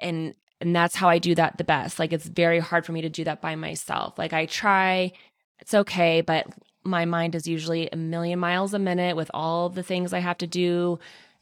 and 0.00 0.35
and 0.61 0.76
that's 0.76 0.95
how 0.97 1.09
I 1.09 1.19
do 1.19 1.35
that 1.37 1.59
the 1.59 1.64
best. 1.64 1.99
Like 1.99 2.12
it's 2.12 2.26
very 2.26 2.59
hard 2.59 2.85
for 2.85 2.92
me 2.92 3.00
to 3.02 3.09
do 3.09 3.25
that 3.25 3.40
by 3.40 3.57
myself. 3.57 4.19
Like 4.19 4.33
I 4.33 4.47
try, 4.47 5.12
it's 5.59 5.73
okay, 5.75 6.21
but 6.21 6.47
my 6.85 7.04
mind 7.04 7.35
is 7.35 7.47
usually 7.47 7.88
a 7.90 7.97
million 7.97 8.38
miles 8.38 8.75
a 8.75 8.78
minute 8.78 9.16
with 9.16 9.30
all 9.33 9.69
the 9.71 9.83
things 9.83 10.12
I 10.12 10.19
have 10.19 10.38
to 10.38 10.47
do. 10.47 10.99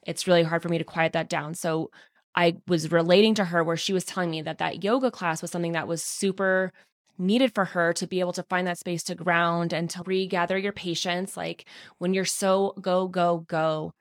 It's 0.06 0.26
really 0.28 0.44
hard 0.44 0.62
for 0.62 0.68
me 0.68 0.78
to 0.78 0.84
quiet 0.84 1.12
that 1.14 1.28
down. 1.28 1.54
So 1.54 1.90
I 2.34 2.58
was 2.68 2.92
relating 2.92 3.34
to 3.36 3.44
her 3.46 3.64
where 3.64 3.76
she 3.76 3.92
was 3.92 4.04
telling 4.04 4.30
me 4.30 4.42
that 4.42 4.58
that 4.58 4.84
yoga 4.84 5.10
class 5.10 5.42
was 5.42 5.50
something 5.50 5.72
that 5.72 5.88
was 5.88 6.02
super 6.02 6.72
needed 7.18 7.52
for 7.54 7.64
her 7.64 7.92
to 7.94 8.06
be 8.06 8.20
able 8.20 8.32
to 8.32 8.44
find 8.44 8.66
that 8.66 8.78
space 8.78 9.02
to 9.04 9.14
ground 9.14 9.72
and 9.72 9.90
to 9.90 10.02
regather 10.06 10.56
your 10.56 10.72
patience 10.72 11.36
like 11.36 11.64
when 11.98 12.14
you're 12.14 12.24
so 12.24 12.74
go 12.80 13.08
go 13.08 13.44
go 13.48 13.92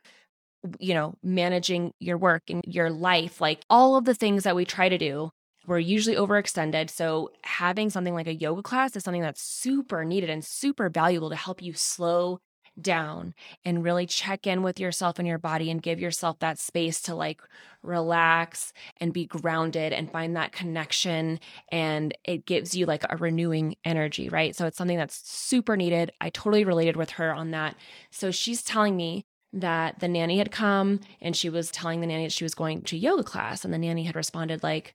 you 0.79 0.93
know, 0.93 1.15
managing 1.23 1.93
your 1.99 2.17
work 2.17 2.43
and 2.49 2.63
your 2.65 2.89
life, 2.89 3.41
like 3.41 3.61
all 3.69 3.95
of 3.95 4.05
the 4.05 4.15
things 4.15 4.43
that 4.43 4.55
we 4.55 4.65
try 4.65 4.89
to 4.89 4.97
do, 4.97 5.31
we're 5.67 5.79
usually 5.79 6.15
overextended. 6.15 6.89
So, 6.89 7.31
having 7.43 7.89
something 7.89 8.13
like 8.13 8.27
a 8.27 8.33
yoga 8.33 8.63
class 8.63 8.95
is 8.95 9.03
something 9.03 9.21
that's 9.21 9.41
super 9.41 10.05
needed 10.05 10.29
and 10.29 10.43
super 10.43 10.89
valuable 10.89 11.29
to 11.29 11.35
help 11.35 11.61
you 11.61 11.73
slow 11.73 12.39
down 12.79 13.33
and 13.65 13.83
really 13.83 14.05
check 14.05 14.47
in 14.47 14.61
with 14.61 14.79
yourself 14.79 15.19
and 15.19 15.27
your 15.27 15.39
body 15.39 15.69
and 15.71 15.81
give 15.81 15.99
yourself 15.99 16.37
that 16.39 16.59
space 16.59 17.01
to 17.01 17.15
like 17.15 17.41
relax 17.81 18.71
and 18.97 19.13
be 19.13 19.25
grounded 19.25 19.93
and 19.93 20.11
find 20.11 20.35
that 20.35 20.51
connection. 20.51 21.39
And 21.71 22.15
it 22.23 22.45
gives 22.45 22.75
you 22.75 22.85
like 22.85 23.03
a 23.09 23.17
renewing 23.17 23.75
energy, 23.83 24.29
right? 24.29 24.55
So, 24.55 24.65
it's 24.67 24.77
something 24.77 24.97
that's 24.97 25.29
super 25.29 25.75
needed. 25.75 26.11
I 26.21 26.29
totally 26.29 26.63
related 26.63 26.95
with 26.95 27.11
her 27.11 27.33
on 27.33 27.51
that. 27.51 27.75
So, 28.09 28.31
she's 28.31 28.63
telling 28.63 28.95
me 28.95 29.25
that 29.61 29.99
the 29.99 30.07
nanny 30.07 30.37
had 30.37 30.51
come 30.51 30.99
and 31.21 31.35
she 31.35 31.49
was 31.49 31.71
telling 31.71 32.01
the 32.01 32.07
nanny 32.07 32.25
that 32.25 32.33
she 32.33 32.43
was 32.43 32.55
going 32.55 32.81
to 32.83 32.97
yoga 32.97 33.23
class. 33.23 33.65
And 33.65 33.73
the 33.73 33.77
nanny 33.77 34.03
had 34.03 34.15
responded 34.15 34.63
like 34.63 34.93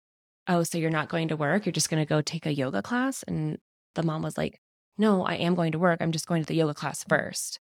oh 0.49 0.63
so 0.63 0.79
you're 0.79 0.91
not 0.91 1.09
going 1.09 1.29
to 1.29 1.37
work? 1.37 1.67
You're 1.67 1.73
just 1.73 1.91
going 1.91 2.03
to 2.03 2.09
go 2.09 2.21
take 2.21 2.47
a 2.47 2.55
yoga 2.55 2.83
class? 2.83 3.23
And 3.25 3.59
the 3.95 4.03
mom 4.03 4.23
was 4.23 4.39
like 4.39 4.59
no 4.99 5.25
i 5.25 5.35
am 5.35 5.55
going 5.55 5.73
to 5.73 5.79
work. 5.79 6.01
I'm 6.01 6.13
just 6.13 6.27
going 6.27 6.43
to 6.43 6.47
the 6.47 6.55
yoga 6.55 6.75
class 6.75 7.05
first. 7.09 7.61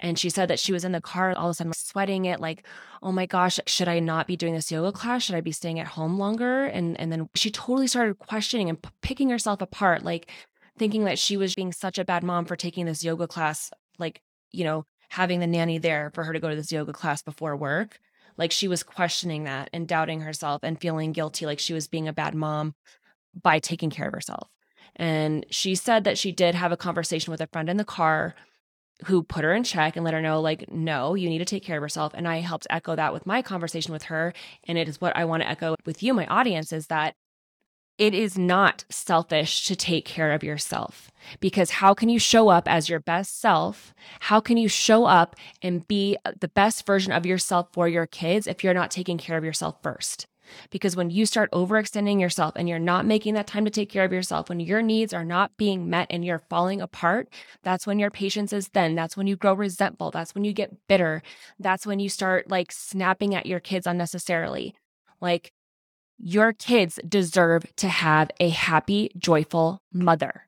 And 0.00 0.18
she 0.18 0.28
said 0.28 0.48
that 0.48 0.58
she 0.58 0.72
was 0.72 0.84
in 0.84 0.92
the 0.92 1.00
car 1.00 1.34
all 1.34 1.48
of 1.48 1.52
a 1.52 1.54
sudden 1.54 1.72
sweating 1.72 2.24
it 2.24 2.40
like 2.40 2.66
oh 3.02 3.12
my 3.12 3.26
gosh 3.26 3.60
should 3.66 3.88
i 3.88 4.00
not 4.00 4.26
be 4.26 4.36
doing 4.36 4.54
this 4.54 4.70
yoga 4.70 4.92
class? 4.92 5.22
Should 5.22 5.36
i 5.36 5.40
be 5.40 5.52
staying 5.52 5.80
at 5.80 5.88
home 5.88 6.18
longer? 6.18 6.64
And 6.64 6.98
and 7.00 7.12
then 7.12 7.28
she 7.34 7.50
totally 7.50 7.86
started 7.86 8.18
questioning 8.18 8.68
and 8.68 8.80
p- 8.82 8.90
picking 9.02 9.30
herself 9.30 9.60
apart 9.60 10.04
like 10.04 10.30
thinking 10.78 11.04
that 11.04 11.18
she 11.18 11.36
was 11.36 11.54
being 11.54 11.72
such 11.72 11.98
a 11.98 12.04
bad 12.04 12.22
mom 12.22 12.44
for 12.44 12.56
taking 12.56 12.86
this 12.86 13.04
yoga 13.04 13.28
class 13.28 13.70
like 13.98 14.20
you 14.50 14.64
know 14.64 14.84
having 15.10 15.40
the 15.40 15.46
nanny 15.46 15.78
there 15.78 16.10
for 16.14 16.24
her 16.24 16.32
to 16.32 16.40
go 16.40 16.50
to 16.50 16.56
this 16.56 16.72
yoga 16.72 16.92
class 16.92 17.22
before 17.22 17.56
work. 17.56 17.98
Like 18.36 18.50
she 18.50 18.68
was 18.68 18.82
questioning 18.82 19.44
that 19.44 19.70
and 19.72 19.86
doubting 19.86 20.20
herself 20.20 20.62
and 20.62 20.80
feeling 20.80 21.12
guilty, 21.12 21.46
like 21.46 21.58
she 21.58 21.72
was 21.72 21.86
being 21.86 22.08
a 22.08 22.12
bad 22.12 22.34
mom 22.34 22.74
by 23.40 23.58
taking 23.58 23.90
care 23.90 24.08
of 24.08 24.12
herself. 24.12 24.48
And 24.96 25.46
she 25.50 25.74
said 25.74 26.04
that 26.04 26.18
she 26.18 26.32
did 26.32 26.54
have 26.54 26.72
a 26.72 26.76
conversation 26.76 27.30
with 27.30 27.40
a 27.40 27.48
friend 27.48 27.68
in 27.68 27.76
the 27.76 27.84
car 27.84 28.34
who 29.06 29.22
put 29.22 29.44
her 29.44 29.52
in 29.52 29.64
check 29.64 29.96
and 29.96 30.04
let 30.04 30.14
her 30.14 30.22
know, 30.22 30.40
like, 30.40 30.70
no, 30.70 31.14
you 31.14 31.28
need 31.28 31.38
to 31.38 31.44
take 31.44 31.64
care 31.64 31.76
of 31.76 31.82
yourself. 31.82 32.12
And 32.14 32.28
I 32.28 32.38
helped 32.38 32.66
echo 32.70 32.94
that 32.94 33.12
with 33.12 33.26
my 33.26 33.42
conversation 33.42 33.92
with 33.92 34.04
her. 34.04 34.32
And 34.68 34.78
it 34.78 34.88
is 34.88 35.00
what 35.00 35.16
I 35.16 35.24
want 35.24 35.42
to 35.42 35.48
echo 35.48 35.74
with 35.84 36.02
you, 36.02 36.14
my 36.14 36.26
audience, 36.26 36.72
is 36.72 36.86
that 36.86 37.14
it 37.98 38.14
is 38.14 38.36
not 38.36 38.84
selfish 38.90 39.64
to 39.66 39.76
take 39.76 40.04
care 40.04 40.32
of 40.32 40.42
yourself 40.42 41.10
because 41.40 41.70
how 41.70 41.94
can 41.94 42.08
you 42.08 42.18
show 42.18 42.48
up 42.48 42.68
as 42.68 42.88
your 42.88 43.00
best 43.00 43.40
self? 43.40 43.94
How 44.20 44.40
can 44.40 44.56
you 44.56 44.68
show 44.68 45.04
up 45.04 45.36
and 45.62 45.86
be 45.86 46.16
the 46.40 46.48
best 46.48 46.86
version 46.86 47.12
of 47.12 47.24
yourself 47.24 47.68
for 47.72 47.88
your 47.88 48.06
kids 48.06 48.46
if 48.46 48.64
you're 48.64 48.74
not 48.74 48.90
taking 48.90 49.18
care 49.18 49.36
of 49.36 49.44
yourself 49.44 49.76
first? 49.82 50.26
Because 50.70 50.94
when 50.96 51.10
you 51.10 51.24
start 51.24 51.50
overextending 51.52 52.20
yourself 52.20 52.52
and 52.56 52.68
you're 52.68 52.78
not 52.78 53.06
making 53.06 53.34
that 53.34 53.46
time 53.46 53.64
to 53.64 53.70
take 53.70 53.88
care 53.88 54.04
of 54.04 54.12
yourself, 54.12 54.48
when 54.48 54.60
your 54.60 54.82
needs 54.82 55.14
are 55.14 55.24
not 55.24 55.56
being 55.56 55.88
met 55.88 56.08
and 56.10 56.24
you're 56.24 56.42
falling 56.50 56.80
apart, 56.82 57.28
that's 57.62 57.86
when 57.86 57.98
your 57.98 58.10
patience 58.10 58.52
is 58.52 58.68
thin. 58.68 58.94
That's 58.94 59.16
when 59.16 59.26
you 59.26 59.36
grow 59.36 59.54
resentful. 59.54 60.10
That's 60.10 60.34
when 60.34 60.44
you 60.44 60.52
get 60.52 60.86
bitter. 60.86 61.22
That's 61.58 61.86
when 61.86 61.98
you 61.98 62.08
start 62.10 62.50
like 62.50 62.72
snapping 62.72 63.34
at 63.34 63.46
your 63.46 63.60
kids 63.60 63.86
unnecessarily. 63.86 64.74
Like 65.20 65.52
your 66.18 66.52
kids 66.52 66.98
deserve 67.08 67.64
to 67.76 67.88
have 67.88 68.30
a 68.40 68.48
happy, 68.48 69.10
joyful 69.18 69.82
mother. 69.92 70.46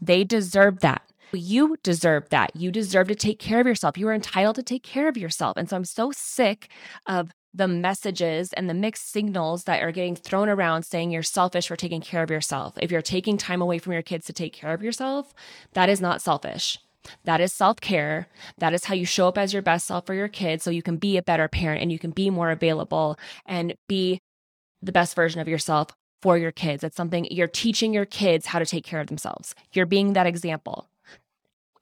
They 0.00 0.24
deserve 0.24 0.80
that. 0.80 1.02
You 1.32 1.76
deserve 1.82 2.28
that. 2.30 2.56
You 2.56 2.70
deserve 2.70 3.08
to 3.08 3.14
take 3.14 3.38
care 3.38 3.60
of 3.60 3.66
yourself. 3.66 3.96
You 3.96 4.08
are 4.08 4.14
entitled 4.14 4.56
to 4.56 4.62
take 4.62 4.82
care 4.82 5.08
of 5.08 5.16
yourself. 5.16 5.56
And 5.56 5.68
so 5.68 5.76
I'm 5.76 5.84
so 5.84 6.10
sick 6.12 6.68
of 7.06 7.30
the 7.52 7.68
messages 7.68 8.52
and 8.52 8.68
the 8.68 8.74
mixed 8.74 9.10
signals 9.10 9.64
that 9.64 9.82
are 9.82 9.92
getting 9.92 10.16
thrown 10.16 10.48
around 10.48 10.84
saying 10.84 11.10
you're 11.10 11.22
selfish 11.22 11.68
for 11.68 11.76
taking 11.76 12.00
care 12.00 12.22
of 12.22 12.30
yourself. 12.30 12.74
If 12.80 12.90
you're 12.90 13.02
taking 13.02 13.36
time 13.36 13.60
away 13.60 13.78
from 13.78 13.92
your 13.92 14.02
kids 14.02 14.26
to 14.26 14.32
take 14.32 14.52
care 14.52 14.72
of 14.72 14.82
yourself, 14.82 15.34
that 15.72 15.88
is 15.88 16.00
not 16.00 16.22
selfish. 16.22 16.78
That 17.24 17.40
is 17.40 17.52
self 17.52 17.80
care. 17.80 18.28
That 18.58 18.74
is 18.74 18.84
how 18.84 18.94
you 18.94 19.06
show 19.06 19.28
up 19.28 19.38
as 19.38 19.52
your 19.52 19.62
best 19.62 19.86
self 19.86 20.06
for 20.06 20.14
your 20.14 20.28
kids 20.28 20.62
so 20.62 20.70
you 20.70 20.82
can 20.82 20.96
be 20.96 21.16
a 21.16 21.22
better 21.22 21.48
parent 21.48 21.82
and 21.82 21.90
you 21.90 21.98
can 21.98 22.10
be 22.10 22.30
more 22.30 22.50
available 22.50 23.18
and 23.46 23.74
be 23.88 24.20
the 24.82 24.92
best 24.92 25.14
version 25.14 25.40
of 25.40 25.48
yourself 25.48 25.88
for 26.22 26.36
your 26.36 26.52
kids. 26.52 26.84
It's 26.84 26.96
something 26.96 27.26
you're 27.30 27.46
teaching 27.46 27.94
your 27.94 28.04
kids 28.04 28.46
how 28.46 28.58
to 28.58 28.66
take 28.66 28.84
care 28.84 29.00
of 29.00 29.06
themselves. 29.06 29.54
You're 29.72 29.86
being 29.86 30.12
that 30.12 30.26
example. 30.26 30.88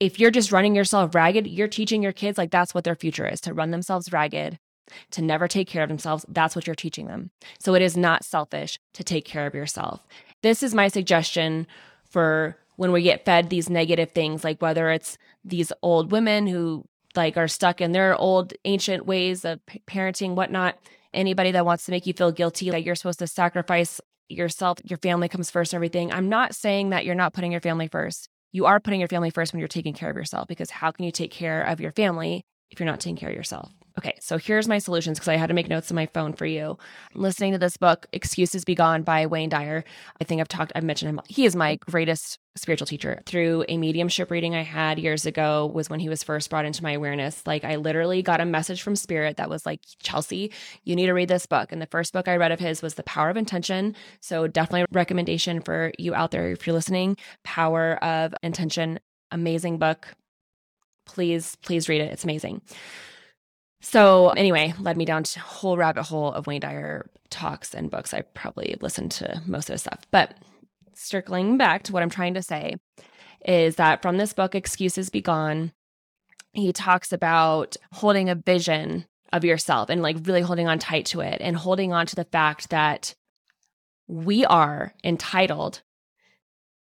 If 0.01 0.21
you're 0.21 0.31
just 0.31 0.53
running 0.53 0.77
yourself 0.77 1.15
ragged, 1.15 1.47
you're 1.47 1.67
teaching 1.69 2.03
your 2.03 2.13
kids 2.13 2.39
like 2.39 2.51
that's 2.51 2.75
what 2.75 2.85
their 2.85 2.95
future 2.95 3.27
is 3.27 3.41
to 3.43 3.55
run 3.55 3.73
themselves 3.73 4.13
ragged, 4.13 4.59
to 5.11 5.23
never 5.23 5.49
take 5.49 5.67
care 5.67 5.83
of 5.83 5.89
themselves. 5.89 6.25
That's 6.29 6.55
what 6.55 6.67
you're 6.67 6.77
teaching 6.77 7.07
them. 7.07 7.31
So 7.59 7.75
it 7.75 7.83
is 7.83 7.97
not 7.97 8.25
selfish 8.25 8.79
to 8.95 9.03
take 9.03 9.25
care 9.25 9.47
of 9.47 9.55
yourself. 9.55 10.07
This 10.43 10.63
is 10.63 10.75
my 10.75 10.87
suggestion 10.87 11.67
for 12.09 12.57
when 12.77 12.93
we 12.93 13.03
get 13.03 13.25
fed 13.25 13.51
these 13.51 13.69
negative 13.69 14.13
things, 14.13 14.45
like 14.45 14.63
whether 14.63 14.89
it's 14.91 15.19
these 15.45 15.73
old 15.83 16.13
women 16.13 16.47
who 16.47 16.85
like 17.17 17.37
are 17.37 17.49
stuck 17.49 17.81
in 17.81 17.91
their 17.91 18.15
old 18.15 18.55
ancient 18.65 19.05
ways 19.05 19.45
of 19.45 19.59
parenting, 19.89 20.37
whatnot. 20.37 20.79
Anybody 21.15 21.53
that 21.53 21.65
wants 21.65 21.87
to 21.87 21.91
make 21.91 22.07
you 22.07 22.13
feel 22.13 22.33
guilty, 22.33 22.71
that 22.71 22.83
you're 22.83 22.95
supposed 22.95 23.19
to 23.21 23.27
sacrifice 23.27 24.01
yourself, 24.29 24.79
your 24.85 24.99
family 24.99 25.29
comes 25.29 25.51
first, 25.51 25.73
and 25.73 25.79
everything. 25.79 26.13
I'm 26.13 26.29
not 26.29 26.55
saying 26.55 26.91
that 26.91 27.05
you're 27.05 27.15
not 27.15 27.33
putting 27.33 27.53
your 27.53 27.61
family 27.61 27.89
first. 27.89 28.29
You 28.53 28.67
are 28.67 28.81
putting 28.81 29.01
your 29.01 29.09
family 29.09 29.31
first 29.31 29.53
when 29.53 29.61
you're 29.61 29.69
taking 29.69 29.95
care 29.95 30.11
of 30.11 30.17
yourself 30.17 30.49
because 30.49 30.71
how 30.71 30.91
can 30.91 31.05
you 31.05 31.13
take 31.13 31.31
care 31.31 31.63
of 31.63 31.81
your 31.81 31.93
family 31.93 32.45
if 32.71 32.79
you're 32.79 32.87
not 32.87 33.01
taking 33.01 33.17
care 33.17 33.31
of 33.31 33.35
yourself? 33.35 33.71
Okay, 33.99 34.15
so 34.21 34.39
here's 34.39 34.69
my 34.69 34.79
solutions 34.79 35.19
because 35.19 35.27
I 35.27 35.35
had 35.35 35.49
to 35.49 35.55
make 35.55 35.69
notes 35.69 35.91
on 35.91 35.97
my 35.97 36.07
phone 36.07 36.33
for 36.33 36.47
you. 36.47 36.79
Listening 37.15 37.51
to 37.51 37.59
this 37.59 37.77
book, 37.77 38.07
Excuses 38.13 38.65
Be 38.65 38.77
Gone 38.77 39.03
by 39.03 39.27
Wayne 39.27 39.49
Dyer. 39.49 39.83
I 40.21 40.25
think 40.25 40.41
I've 40.41 40.47
talked, 40.47 40.71
I've 40.77 40.85
mentioned 40.85 41.09
him. 41.09 41.21
He 41.27 41.45
is 41.45 41.57
my 41.57 41.75
greatest 41.75 42.39
spiritual 42.55 42.87
teacher. 42.87 43.21
Through 43.27 43.65
a 43.69 43.77
mediumship 43.77 44.31
reading 44.31 44.55
I 44.55 44.63
had 44.63 45.01
years 45.01 45.27
ago 45.27 45.67
was 45.75 45.91
when 45.91 45.99
he 45.99 46.09
was 46.09 46.23
first 46.23 46.49
brought 46.49 46.65
into 46.65 46.81
my 46.81 46.93
awareness. 46.93 47.45
Like 47.45 47.65
I 47.65 47.75
literally 47.75 48.23
got 48.23 48.41
a 48.41 48.45
message 48.45 48.83
from 48.83 48.95
spirit 48.95 49.37
that 49.37 49.51
was 49.51 49.67
like, 49.67 49.81
Chelsea, 50.01 50.53
you 50.85 50.95
need 50.95 51.07
to 51.07 51.13
read 51.13 51.29
this 51.29 51.47
book. 51.47 51.73
And 51.73 51.83
the 51.83 51.87
first 51.87 52.13
book 52.13 52.29
I 52.29 52.37
read 52.37 52.53
of 52.53 52.61
his 52.61 52.81
was 52.83 52.95
The 52.95 53.03
Power 53.03 53.31
of 53.31 53.37
Intention. 53.37 53.97
So 54.21 54.47
definitely 54.47 54.83
a 54.83 54.87
recommendation 54.93 55.61
for 55.61 55.91
you 55.99 56.15
out 56.15 56.31
there 56.31 56.53
if 56.53 56.69
you're 56.69 56.75
listening. 56.75 57.17
Power 57.43 57.97
of 58.05 58.33
Intention, 58.45 59.01
amazing 59.33 59.79
book. 59.79 60.07
Please, 61.05 61.57
please 61.63 61.89
read 61.89 62.01
it. 62.01 62.13
It's 62.13 62.23
amazing. 62.23 62.63
So 63.81 64.31
anyway, 64.31 64.75
led 64.79 64.97
me 64.97 65.05
down 65.05 65.23
to 65.23 65.41
whole 65.41 65.77
rabbit 65.77 66.05
hole 66.05 66.33
of 66.33 66.47
Wayne 66.47 66.61
Dyer 66.61 67.09
talks 67.31 67.75
and 67.75 67.91
books. 67.91 68.13
I 68.13 68.23
probably 68.23 68.77
listened 68.81 69.13
to 69.13 69.43
most 69.47 69.69
of 69.69 69.75
his 69.75 69.83
stuff. 69.83 70.01
But 70.11 70.35
circling 70.95 71.59
back 71.59 71.85
to 71.85 71.93
what 71.93 72.03
I'm 72.03 72.11
trying 72.11 72.35
to 72.35 72.43
say 72.43 72.77
is 73.45 73.77
that 73.77 74.03
from 74.03 74.17
this 74.17 74.33
book, 74.33 74.55
Excuses 74.55 75.11
Be 75.11 75.21
Gone, 75.21 75.73
he 76.53 76.73
talks 76.73 77.13
about 77.13 77.77
holding 77.93 78.29
a 78.29 78.35
vision 78.35 79.07
of 79.33 79.45
yourself 79.45 79.91
and 79.91 80.03
like 80.03 80.17
really 80.23 80.41
holding 80.41 80.67
on 80.67 80.79
tight 80.79 81.07
to 81.07 81.21
it 81.21 81.39
and 81.41 81.57
holding 81.57 81.93
on 81.93 82.07
to 82.07 82.17
the 82.17 82.25
fact 82.25 82.71
that 82.71 83.15
we 84.09 84.45
are 84.47 84.95
entitled 85.05 85.83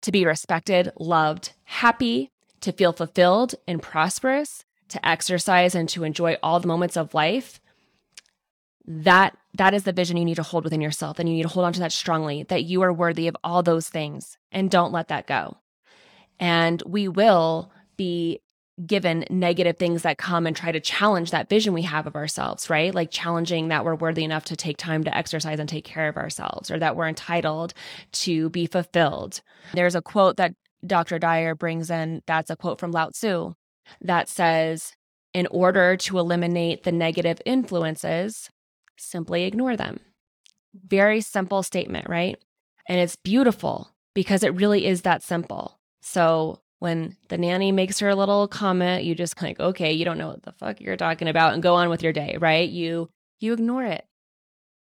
to 0.02 0.12
be 0.12 0.26
respected, 0.26 0.92
loved, 0.98 1.54
happy, 1.66 2.32
to 2.62 2.72
feel 2.72 2.94
fulfilled 2.94 3.56
and 3.68 3.82
prosperous, 3.82 4.64
to 4.90 5.08
exercise 5.08 5.76
and 5.76 5.90
to 5.90 6.04
enjoy 6.04 6.38
all 6.42 6.60
the 6.60 6.68
moments 6.68 6.98
of 6.98 7.14
life 7.14 7.60
that 8.88 9.38
that 9.54 9.74
is 9.74 9.84
the 9.84 9.92
vision 9.92 10.18
you 10.18 10.26
need 10.26 10.36
to 10.36 10.44
hold 10.44 10.64
within 10.64 10.82
yourself 10.82 11.20
and 11.20 11.28
you 11.28 11.36
need 11.36 11.44
to 11.44 11.50
hold 11.50 11.66
on 11.66 11.74
to 11.74 11.80
that 11.80 11.92
strongly 11.92 12.44
that 12.44 12.64
you 12.64 12.82
are 12.82 12.94
worthy 12.94 13.28
of 13.28 13.36
all 13.44 13.62
those 13.62 13.90
things 13.90 14.38
and 14.52 14.72
don't 14.72 14.94
let 14.94 15.10
that 15.10 15.28
go. 15.28 15.58
And 16.40 16.82
we 16.86 17.08
will 17.08 17.72
be 17.98 18.40
given 18.86 19.26
negative 19.30 19.76
things 19.78 20.04
that 20.04 20.20
come 20.20 20.46
and 20.46 20.56
try 20.56 20.72
to 20.72 20.80
challenge 20.80 21.32
that 21.32 21.50
vision 21.50 21.74
we 21.74 21.82
have 21.82 22.06
of 22.06 22.16
ourselves 22.16 22.70
right? 22.70 22.94
Like 22.96 23.12
challenging 23.12 23.70
that 23.70 23.84
we're 23.84 23.96
worthy 23.96 24.24
enough 24.24 24.46
to 24.46 24.56
take 24.56 24.78
time 24.78 25.04
to 25.04 25.18
exercise 25.18 25.60
and 25.60 25.68
take 25.68 25.84
care 25.84 26.08
of 26.08 26.16
ourselves 26.16 26.72
or 26.72 26.80
that 26.80 26.96
we're 26.96 27.08
entitled 27.08 27.74
to 28.14 28.50
be 28.52 28.68
fulfilled. 28.68 29.42
There's 29.74 29.96
a 29.96 30.02
quote 30.02 30.38
that 30.38 30.54
dr 30.86 31.18
dyer 31.18 31.56
brings 31.56 31.90
in 31.90 32.22
that's 32.28 32.52
a 32.52 32.56
quote 32.56 32.80
from 32.80 32.92
lao 32.92 33.10
tzu 33.10 33.52
that 34.02 34.30
says, 34.30 34.94
in 35.34 35.48
order 35.48 35.96
to 35.98 36.18
eliminate 36.18 36.84
the 36.84 36.92
negative 36.92 37.42
influences, 37.46 38.50
simply 38.98 39.44
ignore 39.44 39.76
them. 39.76 40.00
Very 40.74 41.22
simple 41.22 41.64
statement, 41.64 42.10
right? 42.10 42.38
And 42.88 43.00
it's 43.00 43.16
beautiful 43.16 43.92
because 44.16 44.44
it 44.44 44.56
really 44.56 44.86
is 44.86 45.04
that 45.04 45.22
simple. 45.22 45.80
So 46.02 46.62
when 46.80 47.18
the 47.30 47.38
nanny 47.38 47.72
makes 47.72 48.00
her 48.00 48.16
little 48.16 48.48
comment, 48.48 49.04
you 49.04 49.14
just 49.16 49.42
like, 49.42 49.60
okay, 49.60 49.92
you 49.92 50.06
don't 50.06 50.18
know 50.18 50.30
what 50.30 50.44
the 50.44 50.54
fuck 50.54 50.80
you're 50.82 50.98
talking 50.98 51.28
about 51.28 51.54
and 51.54 51.62
go 51.64 51.76
on 51.76 51.90
with 51.90 52.02
your 52.02 52.14
day, 52.14 52.38
right? 52.40 52.68
You 52.68 53.10
you 53.40 53.54
ignore 53.54 53.84
it. 53.84 54.07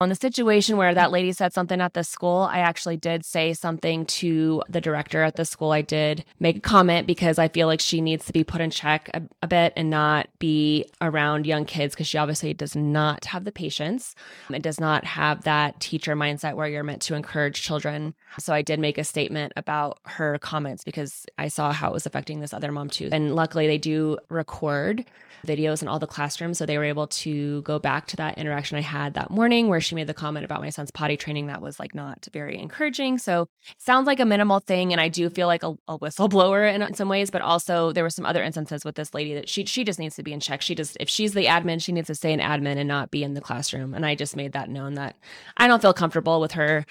On 0.05 0.11
the 0.11 0.15
situation 0.15 0.77
where 0.77 0.93
that 0.93 1.13
lady 1.13 1.33
said 1.33 1.55
something 1.55 1.81
at 1.81 1.95
the 1.95 2.05
school, 2.05 2.47
I 2.53 2.59
actually 2.59 2.99
did 2.99 3.25
say 3.25 3.55
something 3.55 4.05
to 4.05 4.63
the 4.69 4.83
director 4.83 5.23
at 5.23 5.37
the 5.37 5.47
school. 5.47 5.71
I 5.71 5.81
did 5.81 6.27
make 6.39 6.59
a 6.59 6.61
comment 6.61 7.07
because 7.07 7.39
I 7.39 7.49
feel 7.49 7.69
like 7.69 7.81
she 7.81 8.03
needs 8.03 8.27
to 8.27 8.35
be 8.35 8.45
put 8.45 8.61
in 8.61 8.69
check 8.69 9.09
a, 9.15 9.23
a 9.43 9.47
bit 9.47 9.73
and 9.77 9.89
not 9.89 10.29
be 10.39 10.85
around 11.01 11.47
young 11.47 11.65
kids 11.65 11.95
because 11.95 12.07
she 12.07 12.19
obviously 12.19 12.53
does 12.53 12.77
not 12.77 13.25
have 13.25 13.45
the 13.45 13.51
patience. 13.51 14.15
It 14.53 14.61
does 14.61 14.79
not 14.79 15.07
have 15.07 15.45
that 15.45 15.81
teacher 15.81 16.15
mindset 16.15 16.55
where 16.55 16.69
you're 16.69 16.85
meant 16.85 17.01
to 17.03 17.15
encourage 17.15 17.63
children. 17.63 18.13
So 18.39 18.53
I 18.53 18.61
did 18.61 18.81
make 18.81 18.99
a 18.99 19.05
statement 19.05 19.55
about 19.57 20.01
her 20.05 20.37
comments 20.39 20.85
because 20.85 21.25
I 21.39 21.49
saw 21.49 21.73
how 21.73 21.89
it 21.89 21.95
was 21.95 22.05
affecting 22.05 22.41
this 22.41 22.53
other 22.53 22.71
mom 22.71 22.91
too. 22.91 23.09
And 23.11 23.35
luckily, 23.35 23.67
they 23.67 23.79
do 23.79 24.19
record 24.29 25.07
videos 25.45 25.83
in 25.83 25.89
all 25.89 25.99
the 25.99 26.07
classrooms. 26.07 26.59
So 26.59 26.67
they 26.67 26.79
were 26.79 26.85
able 26.85 27.07
to 27.07 27.62
go 27.62 27.79
back 27.79 28.07
to 28.09 28.17
that 28.17 28.38
interaction 28.38 28.79
I 28.79 28.83
had 28.83 29.14
that 29.14 29.31
morning 29.31 29.69
where 29.69 29.81
she 29.81 29.93
made 29.94 30.07
the 30.07 30.14
comment 30.14 30.44
about 30.44 30.61
my 30.61 30.70
son's 30.70 30.90
potty 30.90 31.16
training 31.16 31.46
that 31.46 31.62
was 31.62 31.78
like 31.78 31.94
not 31.94 32.26
very 32.33 32.59
encouraging. 32.59 33.18
So 33.18 33.48
sounds 33.78 34.07
like 34.07 34.20
a 34.20 34.24
minimal 34.24 34.61
thing. 34.61 34.92
And 34.92 35.00
I 35.00 35.09
do 35.09 35.30
feel 35.30 35.46
like 35.46 35.62
a, 35.62 35.74
a 35.88 35.98
whistleblower 35.98 36.72
in, 36.72 36.83
in, 36.83 36.94
some 36.94 37.09
ways, 37.09 37.30
but 37.30 37.42
also 37.42 37.92
there 37.92 38.04
were 38.04 38.11
some 38.11 38.26
other 38.26 38.42
instances 38.42 38.85
with 38.85 38.94
this 38.96 39.14
lady 39.14 39.35
that 39.35 39.48
she 39.48 39.64
she 39.64 39.85
just 39.85 39.98
needs 39.98 40.16
to 40.16 40.22
be 40.22 40.33
in 40.33 40.40
check. 40.40 40.62
She 40.62 40.74
just 40.74 40.96
if 41.00 41.09
she's 41.09 41.35
the 41.35 41.46
admin, 41.46 41.83
she 41.83 41.92
needs 41.92 42.09
to 42.09 42.14
stay 42.14 42.33
an 42.33 42.40
admin 42.40 42.76
and 42.76 42.88
not 42.88 43.11
be 43.11 43.22
in 43.22 43.35
the 43.35 43.40
classroom. 43.40 43.94
And 43.94 44.04
I 44.04 44.14
just 44.14 44.37
made 44.37 44.52
that 44.52 44.68
known 44.68 44.94
that 44.94 45.16
I 45.57 45.66
don't 45.66 45.83
feel 45.83 45.94
comfortable 45.94 46.40
with 46.40 46.52
her 46.52 46.85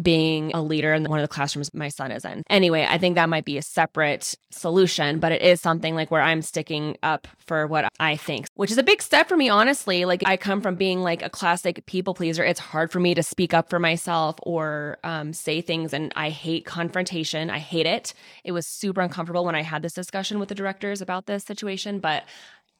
being 0.00 0.52
a 0.54 0.62
leader 0.62 0.94
in 0.94 1.04
one 1.04 1.18
of 1.18 1.24
the 1.24 1.32
classrooms 1.32 1.72
my 1.74 1.88
son 1.88 2.12
is 2.12 2.24
in. 2.24 2.42
Anyway, 2.48 2.86
I 2.88 2.98
think 2.98 3.16
that 3.16 3.28
might 3.28 3.44
be 3.44 3.58
a 3.58 3.62
separate 3.62 4.34
solution, 4.50 5.18
but 5.18 5.32
it 5.32 5.42
is 5.42 5.60
something 5.60 5.94
like 5.94 6.10
where 6.10 6.22
I'm 6.22 6.42
sticking 6.42 6.96
up 7.02 7.26
for 7.38 7.66
what 7.66 7.88
I 7.98 8.16
think, 8.16 8.46
which 8.54 8.70
is 8.70 8.78
a 8.78 8.82
big 8.82 9.02
step 9.02 9.28
for 9.28 9.36
me, 9.36 9.48
honestly. 9.48 10.04
Like 10.04 10.22
I 10.26 10.36
come 10.36 10.60
from 10.60 10.76
being 10.76 11.00
like 11.00 11.22
a 11.22 11.30
classic 11.30 11.84
people 11.86 12.14
pleaser. 12.14 12.44
It's 12.44 12.60
hard 12.60 12.92
for 12.92 13.00
me 13.00 13.14
to 13.14 13.22
speak 13.22 13.52
up 13.52 13.68
for 13.68 13.78
myself 13.78 14.36
or 14.42 14.98
um, 15.04 15.32
say 15.32 15.60
things, 15.60 15.92
and 15.92 16.12
I 16.14 16.30
hate 16.30 16.64
confrontation. 16.64 17.50
I 17.50 17.58
hate 17.58 17.86
it. 17.86 18.14
It 18.44 18.52
was 18.52 18.66
super 18.66 19.00
uncomfortable 19.00 19.44
when 19.44 19.54
I 19.54 19.62
had 19.62 19.82
this 19.82 19.94
discussion 19.94 20.38
with 20.38 20.48
the 20.48 20.54
directors 20.54 21.00
about 21.00 21.26
this 21.26 21.44
situation, 21.44 21.98
but 21.98 22.24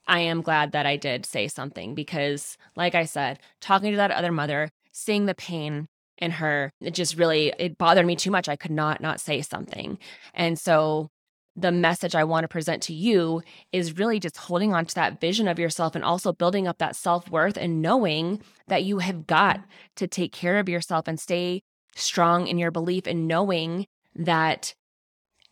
I 0.07 0.21
am 0.21 0.41
glad 0.41 0.71
that 0.71 0.85
I 0.85 0.95
did 0.95 1.25
say 1.25 1.47
something 1.47 1.93
because, 1.93 2.57
like 2.75 2.95
I 2.95 3.05
said, 3.05 3.39
talking 3.61 3.91
to 3.91 3.97
that 3.97 4.09
other 4.11 4.31
mother, 4.31 4.69
seeing 4.91 5.27
the 5.27 5.35
pain 5.35 5.87
in 6.19 6.31
her, 6.31 6.71
it 6.81 6.93
just 6.93 7.17
really 7.17 7.53
it 7.57 7.77
bothered 7.77 8.05
me 8.05 8.15
too 8.15 8.31
much. 8.31 8.47
I 8.47 8.55
could 8.55 8.71
not 8.71 9.01
not 9.01 9.19
say 9.19 9.41
something, 9.41 9.97
and 10.33 10.59
so 10.59 11.09
the 11.55 11.71
message 11.71 12.15
I 12.15 12.23
want 12.23 12.43
to 12.43 12.47
present 12.47 12.83
to 12.83 12.93
you 12.93 13.41
is 13.71 13.97
really 13.97 14.19
just 14.19 14.37
holding 14.37 14.73
on 14.73 14.85
to 14.85 14.95
that 14.95 15.19
vision 15.19 15.47
of 15.47 15.59
yourself 15.59 15.95
and 15.95 16.03
also 16.03 16.31
building 16.31 16.67
up 16.67 16.77
that 16.77 16.95
self 16.95 17.29
worth 17.29 17.57
and 17.57 17.81
knowing 17.81 18.41
that 18.67 18.83
you 18.83 18.99
have 18.99 19.27
got 19.27 19.61
to 19.97 20.07
take 20.07 20.31
care 20.31 20.59
of 20.59 20.69
yourself 20.69 21.07
and 21.07 21.19
stay 21.19 21.61
strong 21.95 22.47
in 22.47 22.57
your 22.57 22.71
belief 22.71 23.07
and 23.07 23.27
knowing 23.27 23.87
that 24.15 24.73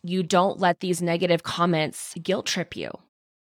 you 0.02 0.22
don't 0.22 0.60
let 0.60 0.80
these 0.80 1.02
negative 1.02 1.42
comments 1.42 2.14
guilt 2.22 2.46
trip 2.46 2.76
you. 2.76 2.90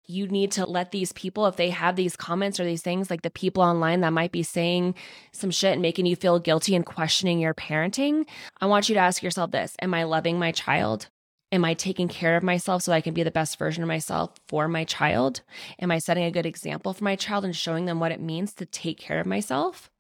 You 0.06 0.28
need 0.28 0.52
to 0.54 0.66
let 0.66 0.92
these 0.92 1.14
people, 1.14 1.46
if 1.46 1.56
they 1.56 1.70
have 1.70 1.96
these 1.96 2.16
comments 2.16 2.60
or 2.60 2.66
these 2.66 2.82
things, 2.82 3.10
like 3.10 3.22
the 3.22 3.30
people 3.30 3.64
online 3.64 4.02
that 4.02 4.12
might 4.12 4.32
be 4.32 4.44
saying 4.44 4.96
some 5.32 5.50
shit 5.50 5.74
and 5.74 5.82
making 5.82 6.06
you 6.06 6.16
feel 6.16 6.40
guilty 6.40 6.76
and 6.76 6.86
questioning 6.86 7.40
your 7.40 7.54
parenting, 7.54 8.26
I 8.60 8.66
want 8.66 8.90
you 8.90 8.96
to 8.96 9.02
ask 9.02 9.24
yourself 9.24 9.52
this 9.52 9.76
Am 9.82 9.94
I 9.94 10.04
loving 10.04 10.38
my 10.38 10.52
child? 10.52 11.08
Am 11.54 11.64
I 11.64 11.76
taking 11.76 12.08
care 12.08 12.36
of 12.36 12.42
myself 12.42 12.82
so 12.82 12.92
I 12.92 13.02
can 13.02 13.14
be 13.14 13.22
the 13.22 13.30
best 13.30 13.60
version 13.60 13.84
of 13.84 13.88
myself 13.88 14.32
for 14.48 14.68
my 14.68 14.84
child? 14.84 15.42
Am 15.80 15.92
I 15.92 16.00
setting 16.00 16.24
a 16.24 16.32
good 16.32 16.48
example 16.48 16.94
for 16.94 17.04
my 17.04 17.16
child 17.16 17.46
and 17.46 17.56
showing 17.56 17.86
them 17.86 18.00
what 18.00 18.12
it 18.12 18.20
means 18.20 18.54
to 18.56 18.66
take 18.66 18.98
care 18.98 19.20
of 19.20 19.28
myself? 19.28 19.92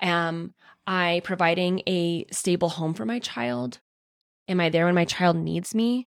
Am 0.00 0.54
I 0.86 1.20
providing 1.22 1.82
a 1.86 2.26
stable 2.32 2.70
home 2.70 2.94
for 2.94 3.06
my 3.06 3.20
child? 3.20 3.78
Am 4.48 4.60
I 4.60 4.70
there 4.70 4.86
when 4.86 4.96
my 4.96 5.04
child 5.04 5.36
needs 5.36 5.72
me? 5.72 6.08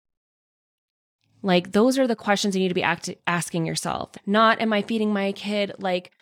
Like, 1.42 1.72
those 1.72 1.98
are 1.98 2.06
the 2.06 2.16
questions 2.16 2.56
you 2.56 2.62
need 2.62 2.68
to 2.68 2.74
be 2.74 2.82
act- 2.82 3.10
asking 3.26 3.66
yourself. 3.66 4.10
Not, 4.26 4.60
am 4.60 4.72
I 4.72 4.82
feeding 4.82 5.12
my 5.12 5.32
kid 5.32 5.72
like 5.78 6.12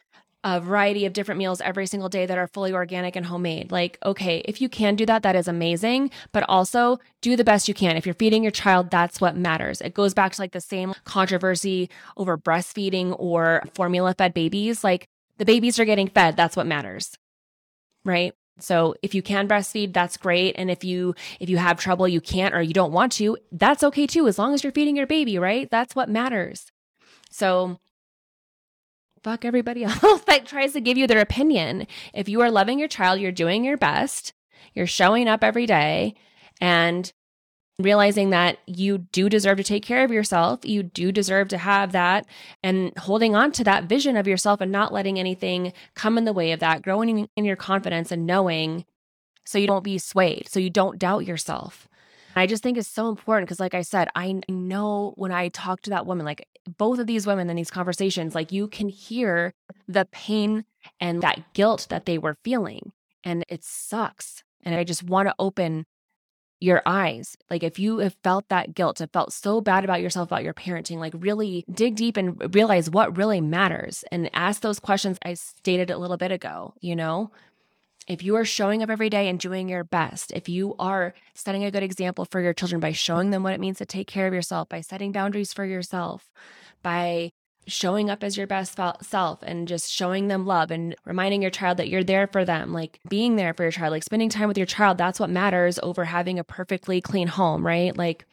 a 0.44 0.60
variety 0.60 1.06
of 1.06 1.14
different 1.14 1.38
meals 1.38 1.62
every 1.62 1.86
single 1.86 2.10
day 2.10 2.26
that 2.26 2.36
are 2.36 2.46
fully 2.46 2.72
organic 2.72 3.16
and 3.16 3.24
homemade. 3.24 3.72
Like, 3.72 3.98
okay, 4.04 4.42
if 4.44 4.60
you 4.60 4.68
can 4.68 4.94
do 4.94 5.06
that, 5.06 5.22
that 5.22 5.34
is 5.34 5.48
amazing, 5.48 6.10
but 6.32 6.44
also 6.46 7.00
do 7.22 7.34
the 7.34 7.44
best 7.44 7.66
you 7.66 7.72
can. 7.72 7.96
If 7.96 8.04
you're 8.04 8.14
feeding 8.14 8.42
your 8.42 8.52
child, 8.52 8.90
that's 8.90 9.22
what 9.22 9.36
matters. 9.36 9.80
It 9.80 9.94
goes 9.94 10.12
back 10.12 10.32
to 10.32 10.42
like 10.42 10.52
the 10.52 10.60
same 10.60 10.92
controversy 11.04 11.88
over 12.18 12.36
breastfeeding 12.36 13.16
or 13.18 13.62
formula 13.72 14.14
fed 14.16 14.34
babies. 14.34 14.84
Like, 14.84 15.06
the 15.38 15.46
babies 15.46 15.78
are 15.78 15.86
getting 15.86 16.08
fed, 16.08 16.36
that's 16.36 16.56
what 16.56 16.66
matters. 16.66 17.16
Right? 18.04 18.34
So 18.60 18.94
if 19.02 19.14
you 19.14 19.22
can 19.22 19.48
breastfeed, 19.48 19.92
that's 19.92 20.16
great. 20.16 20.54
And 20.56 20.70
if 20.70 20.84
you 20.84 21.14
if 21.40 21.48
you 21.48 21.56
have 21.56 21.78
trouble, 21.78 22.06
you 22.06 22.20
can't 22.20 22.54
or 22.54 22.62
you 22.62 22.72
don't 22.72 22.92
want 22.92 23.12
to, 23.12 23.36
that's 23.50 23.82
okay 23.82 24.06
too, 24.06 24.28
as 24.28 24.38
long 24.38 24.54
as 24.54 24.62
you're 24.62 24.72
feeding 24.72 24.96
your 24.96 25.06
baby, 25.06 25.38
right? 25.38 25.68
That's 25.70 25.96
what 25.96 26.08
matters. 26.08 26.70
So 27.30 27.80
fuck 29.24 29.44
everybody 29.44 29.84
else 30.02 30.22
that 30.26 30.46
tries 30.46 30.72
to 30.74 30.80
give 30.80 30.96
you 30.96 31.06
their 31.06 31.20
opinion. 31.20 31.86
If 32.12 32.28
you 32.28 32.40
are 32.42 32.50
loving 32.50 32.78
your 32.78 32.88
child, 32.88 33.20
you're 33.20 33.32
doing 33.32 33.64
your 33.64 33.76
best, 33.76 34.34
you're 34.72 34.86
showing 34.86 35.28
up 35.28 35.42
every 35.42 35.66
day, 35.66 36.14
and 36.60 37.12
realizing 37.78 38.30
that 38.30 38.58
you 38.66 38.98
do 38.98 39.28
deserve 39.28 39.56
to 39.56 39.64
take 39.64 39.84
care 39.84 40.04
of 40.04 40.12
yourself. 40.12 40.60
You 40.64 40.82
do 40.84 41.10
deserve 41.10 41.48
to 41.48 41.58
have 41.58 41.92
that 41.92 42.26
and 42.62 42.96
holding 42.98 43.34
on 43.34 43.50
to 43.52 43.64
that 43.64 43.84
vision 43.84 44.16
of 44.16 44.28
yourself 44.28 44.60
and 44.60 44.70
not 44.70 44.92
letting 44.92 45.18
anything 45.18 45.72
come 45.94 46.16
in 46.16 46.24
the 46.24 46.32
way 46.32 46.52
of 46.52 46.60
that, 46.60 46.82
growing 46.82 47.28
in 47.36 47.44
your 47.44 47.56
confidence 47.56 48.12
and 48.12 48.26
knowing 48.26 48.84
so 49.44 49.58
you 49.58 49.66
don't 49.66 49.84
be 49.84 49.98
swayed, 49.98 50.48
so 50.48 50.60
you 50.60 50.70
don't 50.70 50.98
doubt 50.98 51.26
yourself. 51.26 51.88
I 52.36 52.46
just 52.46 52.62
think 52.62 52.78
it's 52.78 52.88
so 52.88 53.08
important 53.08 53.46
because, 53.46 53.60
like 53.60 53.74
I 53.74 53.82
said, 53.82 54.08
I 54.14 54.40
know 54.48 55.12
when 55.16 55.30
I 55.30 55.48
talk 55.48 55.82
to 55.82 55.90
that 55.90 56.06
woman, 56.06 56.26
like 56.26 56.48
both 56.78 56.98
of 56.98 57.06
these 57.06 57.26
women 57.26 57.48
in 57.50 57.56
these 57.56 57.70
conversations, 57.70 58.34
like 58.34 58.50
you 58.50 58.68
can 58.68 58.88
hear 58.88 59.52
the 59.86 60.06
pain 60.06 60.64
and 60.98 61.22
that 61.22 61.52
guilt 61.54 61.86
that 61.90 62.06
they 62.06 62.18
were 62.18 62.36
feeling. 62.42 62.92
And 63.22 63.44
it 63.48 63.64
sucks. 63.64 64.42
And 64.62 64.74
I 64.74 64.82
just 64.82 65.02
want 65.02 65.28
to 65.28 65.34
open 65.38 65.86
your 66.64 66.82
eyes. 66.86 67.36
Like 67.50 67.62
if 67.62 67.78
you 67.78 67.98
have 67.98 68.16
felt 68.24 68.48
that 68.48 68.74
guilt, 68.74 68.98
have 68.98 69.12
felt 69.12 69.32
so 69.32 69.60
bad 69.60 69.84
about 69.84 70.00
yourself, 70.00 70.28
about 70.28 70.42
your 70.42 70.54
parenting, 70.54 70.98
like 70.98 71.12
really 71.16 71.64
dig 71.70 71.94
deep 71.94 72.16
and 72.16 72.54
realize 72.54 72.90
what 72.90 73.16
really 73.16 73.40
matters 73.40 74.02
and 74.10 74.30
ask 74.32 74.62
those 74.62 74.80
questions 74.80 75.18
I 75.22 75.34
stated 75.34 75.90
a 75.90 75.98
little 75.98 76.16
bit 76.16 76.32
ago, 76.32 76.74
you 76.80 76.96
know? 76.96 77.30
If 78.06 78.22
you 78.22 78.36
are 78.36 78.44
showing 78.44 78.82
up 78.82 78.90
every 78.90 79.08
day 79.08 79.28
and 79.28 79.40
doing 79.40 79.68
your 79.68 79.84
best, 79.84 80.30
if 80.32 80.46
you 80.48 80.74
are 80.78 81.14
setting 81.34 81.64
a 81.64 81.70
good 81.70 81.82
example 81.82 82.26
for 82.26 82.40
your 82.40 82.52
children 82.52 82.80
by 82.80 82.92
showing 82.92 83.30
them 83.30 83.42
what 83.42 83.54
it 83.54 83.60
means 83.60 83.78
to 83.78 83.86
take 83.86 84.06
care 84.06 84.26
of 84.26 84.34
yourself, 84.34 84.68
by 84.68 84.82
setting 84.82 85.10
boundaries 85.12 85.54
for 85.54 85.64
yourself, 85.64 86.30
by 86.82 87.30
showing 87.66 88.10
up 88.10 88.22
as 88.22 88.36
your 88.36 88.46
best 88.46 88.78
self 89.02 89.38
and 89.42 89.66
just 89.66 89.90
showing 89.90 90.28
them 90.28 90.46
love 90.46 90.70
and 90.70 90.94
reminding 91.04 91.42
your 91.42 91.50
child 91.50 91.78
that 91.78 91.88
you're 91.88 92.04
there 92.04 92.26
for 92.26 92.44
them, 92.44 92.72
like 92.72 92.98
being 93.08 93.36
there 93.36 93.54
for 93.54 93.62
your 93.62 93.72
child, 93.72 93.92
like 93.92 94.04
spending 94.04 94.28
time 94.28 94.48
with 94.48 94.58
your 94.58 94.66
child, 94.66 94.98
that's 94.98 95.20
what 95.20 95.30
matters 95.30 95.78
over 95.82 96.04
having 96.04 96.38
a 96.38 96.44
perfectly 96.44 97.00
clean 97.00 97.28
home, 97.28 97.64
right? 97.64 97.96
Like 97.96 98.26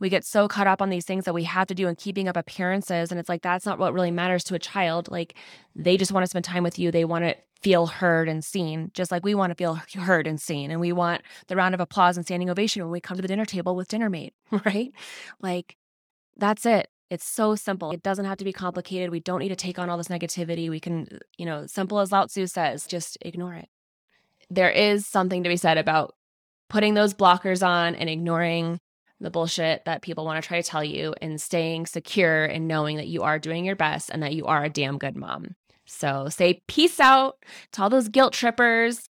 we 0.00 0.08
get 0.08 0.24
so 0.24 0.48
caught 0.48 0.66
up 0.66 0.80
on 0.80 0.90
these 0.90 1.04
things 1.04 1.24
that 1.24 1.34
we 1.34 1.44
have 1.44 1.66
to 1.68 1.74
do 1.74 1.88
and 1.88 1.96
keeping 1.96 2.28
up 2.28 2.36
appearances. 2.36 3.10
And 3.10 3.18
it's 3.18 3.28
like, 3.28 3.42
that's 3.42 3.66
not 3.66 3.78
what 3.78 3.92
really 3.92 4.10
matters 4.10 4.44
to 4.44 4.54
a 4.54 4.58
child. 4.58 5.10
Like 5.10 5.34
they 5.74 5.96
just 5.96 6.12
want 6.12 6.24
to 6.24 6.30
spend 6.30 6.44
time 6.44 6.62
with 6.62 6.78
you. 6.78 6.90
They 6.90 7.04
want 7.04 7.24
to 7.24 7.34
feel 7.62 7.86
heard 7.86 8.28
and 8.28 8.44
seen, 8.44 8.90
just 8.94 9.10
like 9.10 9.24
we 9.24 9.34
want 9.34 9.50
to 9.50 9.56
feel 9.56 9.74
heard 9.74 10.26
and 10.26 10.40
seen. 10.40 10.70
And 10.70 10.80
we 10.80 10.92
want 10.92 11.22
the 11.48 11.56
round 11.56 11.74
of 11.74 11.80
applause 11.80 12.16
and 12.16 12.24
standing 12.24 12.50
ovation 12.50 12.82
when 12.82 12.92
we 12.92 13.00
come 13.00 13.16
to 13.16 13.22
the 13.22 13.28
dinner 13.28 13.44
table 13.44 13.74
with 13.74 13.88
dinner 13.88 14.08
mate, 14.08 14.34
right? 14.64 14.92
Like 15.40 15.76
that's 16.36 16.64
it. 16.64 16.88
It's 17.10 17.24
so 17.24 17.54
simple. 17.54 17.90
It 17.90 18.02
doesn't 18.02 18.26
have 18.26 18.38
to 18.38 18.44
be 18.44 18.52
complicated. 18.52 19.10
We 19.10 19.20
don't 19.20 19.38
need 19.38 19.48
to 19.48 19.56
take 19.56 19.78
on 19.78 19.88
all 19.88 19.96
this 19.96 20.08
negativity. 20.08 20.68
We 20.68 20.80
can, 20.80 21.08
uh, 21.10 21.18
you 21.38 21.46
know, 21.46 21.66
simple 21.66 22.00
as 22.00 22.12
Lao 22.12 22.26
Tzu 22.26 22.46
says, 22.46 22.86
just 22.86 23.16
ignore 23.22 23.54
it. 23.54 23.68
There 24.50 24.70
is 24.70 25.06
something 25.06 25.42
to 25.42 25.48
be 25.48 25.56
said 25.56 25.78
about 25.78 26.14
putting 26.68 26.94
those 26.94 27.14
blockers 27.14 27.66
on 27.66 27.94
and 27.94 28.10
ignoring 28.10 28.78
the 29.20 29.30
bullshit 29.30 29.84
that 29.84 30.02
people 30.02 30.24
want 30.24 30.42
to 30.42 30.46
try 30.46 30.60
to 30.60 30.68
tell 30.68 30.84
you 30.84 31.14
and 31.20 31.40
staying 31.40 31.86
secure 31.86 32.44
and 32.44 32.68
knowing 32.68 32.96
that 32.96 33.08
you 33.08 33.22
are 33.22 33.38
doing 33.38 33.64
your 33.64 33.76
best 33.76 34.10
and 34.10 34.22
that 34.22 34.34
you 34.34 34.44
are 34.46 34.64
a 34.64 34.70
damn 34.70 34.98
good 34.98 35.16
mom. 35.16 35.56
So 35.86 36.28
say 36.28 36.62
peace 36.68 37.00
out 37.00 37.42
to 37.72 37.82
all 37.82 37.90
those 37.90 38.08
guilt 38.08 38.34
trippers. 38.34 39.08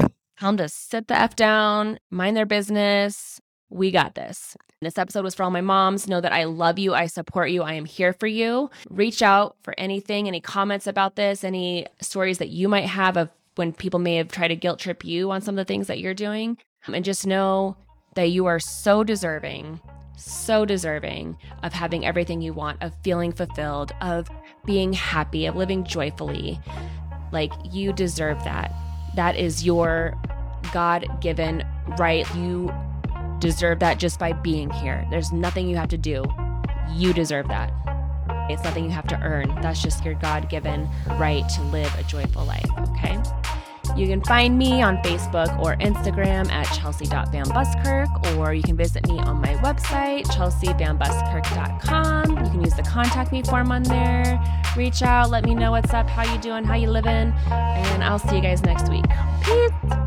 Tell 0.00 0.50
them 0.50 0.56
to 0.58 0.68
sit 0.68 1.08
the 1.08 1.18
F 1.18 1.36
down, 1.36 1.98
mind 2.10 2.36
their 2.36 2.44
business. 2.44 3.40
We 3.68 3.90
got 3.90 4.14
this. 4.14 4.56
This 4.80 4.98
episode 4.98 5.24
was 5.24 5.34
for 5.34 5.42
all 5.42 5.50
my 5.50 5.60
moms. 5.60 6.06
Know 6.06 6.20
that 6.20 6.32
I 6.32 6.44
love 6.44 6.78
you. 6.78 6.94
I 6.94 7.06
support 7.06 7.50
you. 7.50 7.62
I 7.62 7.72
am 7.72 7.84
here 7.84 8.12
for 8.12 8.26
you. 8.26 8.70
Reach 8.88 9.22
out 9.22 9.56
for 9.62 9.74
anything, 9.78 10.28
any 10.28 10.40
comments 10.40 10.86
about 10.86 11.16
this, 11.16 11.42
any 11.42 11.86
stories 12.00 12.38
that 12.38 12.50
you 12.50 12.68
might 12.68 12.86
have 12.86 13.16
of 13.16 13.30
when 13.56 13.72
people 13.72 13.98
may 13.98 14.16
have 14.16 14.28
tried 14.28 14.48
to 14.48 14.56
guilt 14.56 14.78
trip 14.78 15.04
you 15.04 15.30
on 15.30 15.40
some 15.40 15.58
of 15.58 15.66
the 15.66 15.68
things 15.68 15.86
that 15.88 15.98
you're 15.98 16.14
doing. 16.14 16.58
And 16.86 17.04
just 17.04 17.26
know 17.26 17.76
that 18.14 18.26
you 18.26 18.46
are 18.46 18.60
so 18.60 19.02
deserving, 19.02 19.80
so 20.16 20.64
deserving 20.64 21.36
of 21.62 21.72
having 21.72 22.06
everything 22.06 22.40
you 22.40 22.52
want, 22.52 22.82
of 22.82 22.92
feeling 23.02 23.32
fulfilled, 23.32 23.92
of 24.00 24.28
being 24.64 24.92
happy, 24.92 25.46
of 25.46 25.56
living 25.56 25.84
joyfully. 25.84 26.60
Like 27.32 27.52
you 27.70 27.92
deserve 27.92 28.42
that. 28.44 28.72
That 29.16 29.36
is 29.36 29.64
your 29.64 30.14
God 30.72 31.20
given 31.20 31.66
right. 31.98 32.26
You 32.36 32.72
deserve 33.38 33.80
that 33.80 33.98
just 33.98 34.18
by 34.18 34.32
being 34.32 34.70
here. 34.70 35.06
There's 35.10 35.32
nothing 35.32 35.68
you 35.68 35.76
have 35.76 35.88
to 35.88 35.98
do. 35.98 36.24
You 36.94 37.12
deserve 37.12 37.48
that. 37.48 37.72
It's 38.48 38.62
nothing 38.62 38.84
you 38.84 38.90
have 38.90 39.08
to 39.08 39.20
earn. 39.22 39.48
That's 39.60 39.82
just 39.82 40.04
your 40.04 40.14
God 40.14 40.48
given 40.48 40.88
right 41.18 41.42
to 41.50 41.62
live 41.62 41.92
a 41.98 42.04
joyful 42.04 42.44
life, 42.44 42.70
okay? 42.90 43.20
You 43.96 44.06
can 44.08 44.20
find 44.24 44.58
me 44.58 44.82
on 44.82 44.96
Facebook 44.98 45.58
or 45.58 45.76
Instagram 45.76 46.50
at 46.50 46.66
chelsea.vanbuskirk, 46.76 48.36
or 48.36 48.52
you 48.52 48.62
can 48.62 48.76
visit 48.76 49.08
me 49.08 49.18
on 49.20 49.40
my 49.40 49.54
website, 49.56 50.26
chelseavanbuskirk.com. 50.26 52.30
You 52.30 52.50
can 52.50 52.62
use 52.62 52.74
the 52.74 52.82
contact 52.82 53.32
me 53.32 53.42
form 53.42 53.72
on 53.72 53.84
there. 53.84 54.38
Reach 54.76 55.02
out, 55.02 55.30
let 55.30 55.44
me 55.44 55.54
know 55.54 55.70
what's 55.70 55.94
up, 55.94 56.10
how 56.10 56.30
you 56.30 56.38
doing, 56.40 56.64
how 56.64 56.74
you 56.74 56.90
living, 56.90 57.32
and 57.50 58.04
I'll 58.04 58.18
see 58.18 58.36
you 58.36 58.42
guys 58.42 58.62
next 58.62 58.90
week. 58.90 59.06
Peace. 59.42 60.05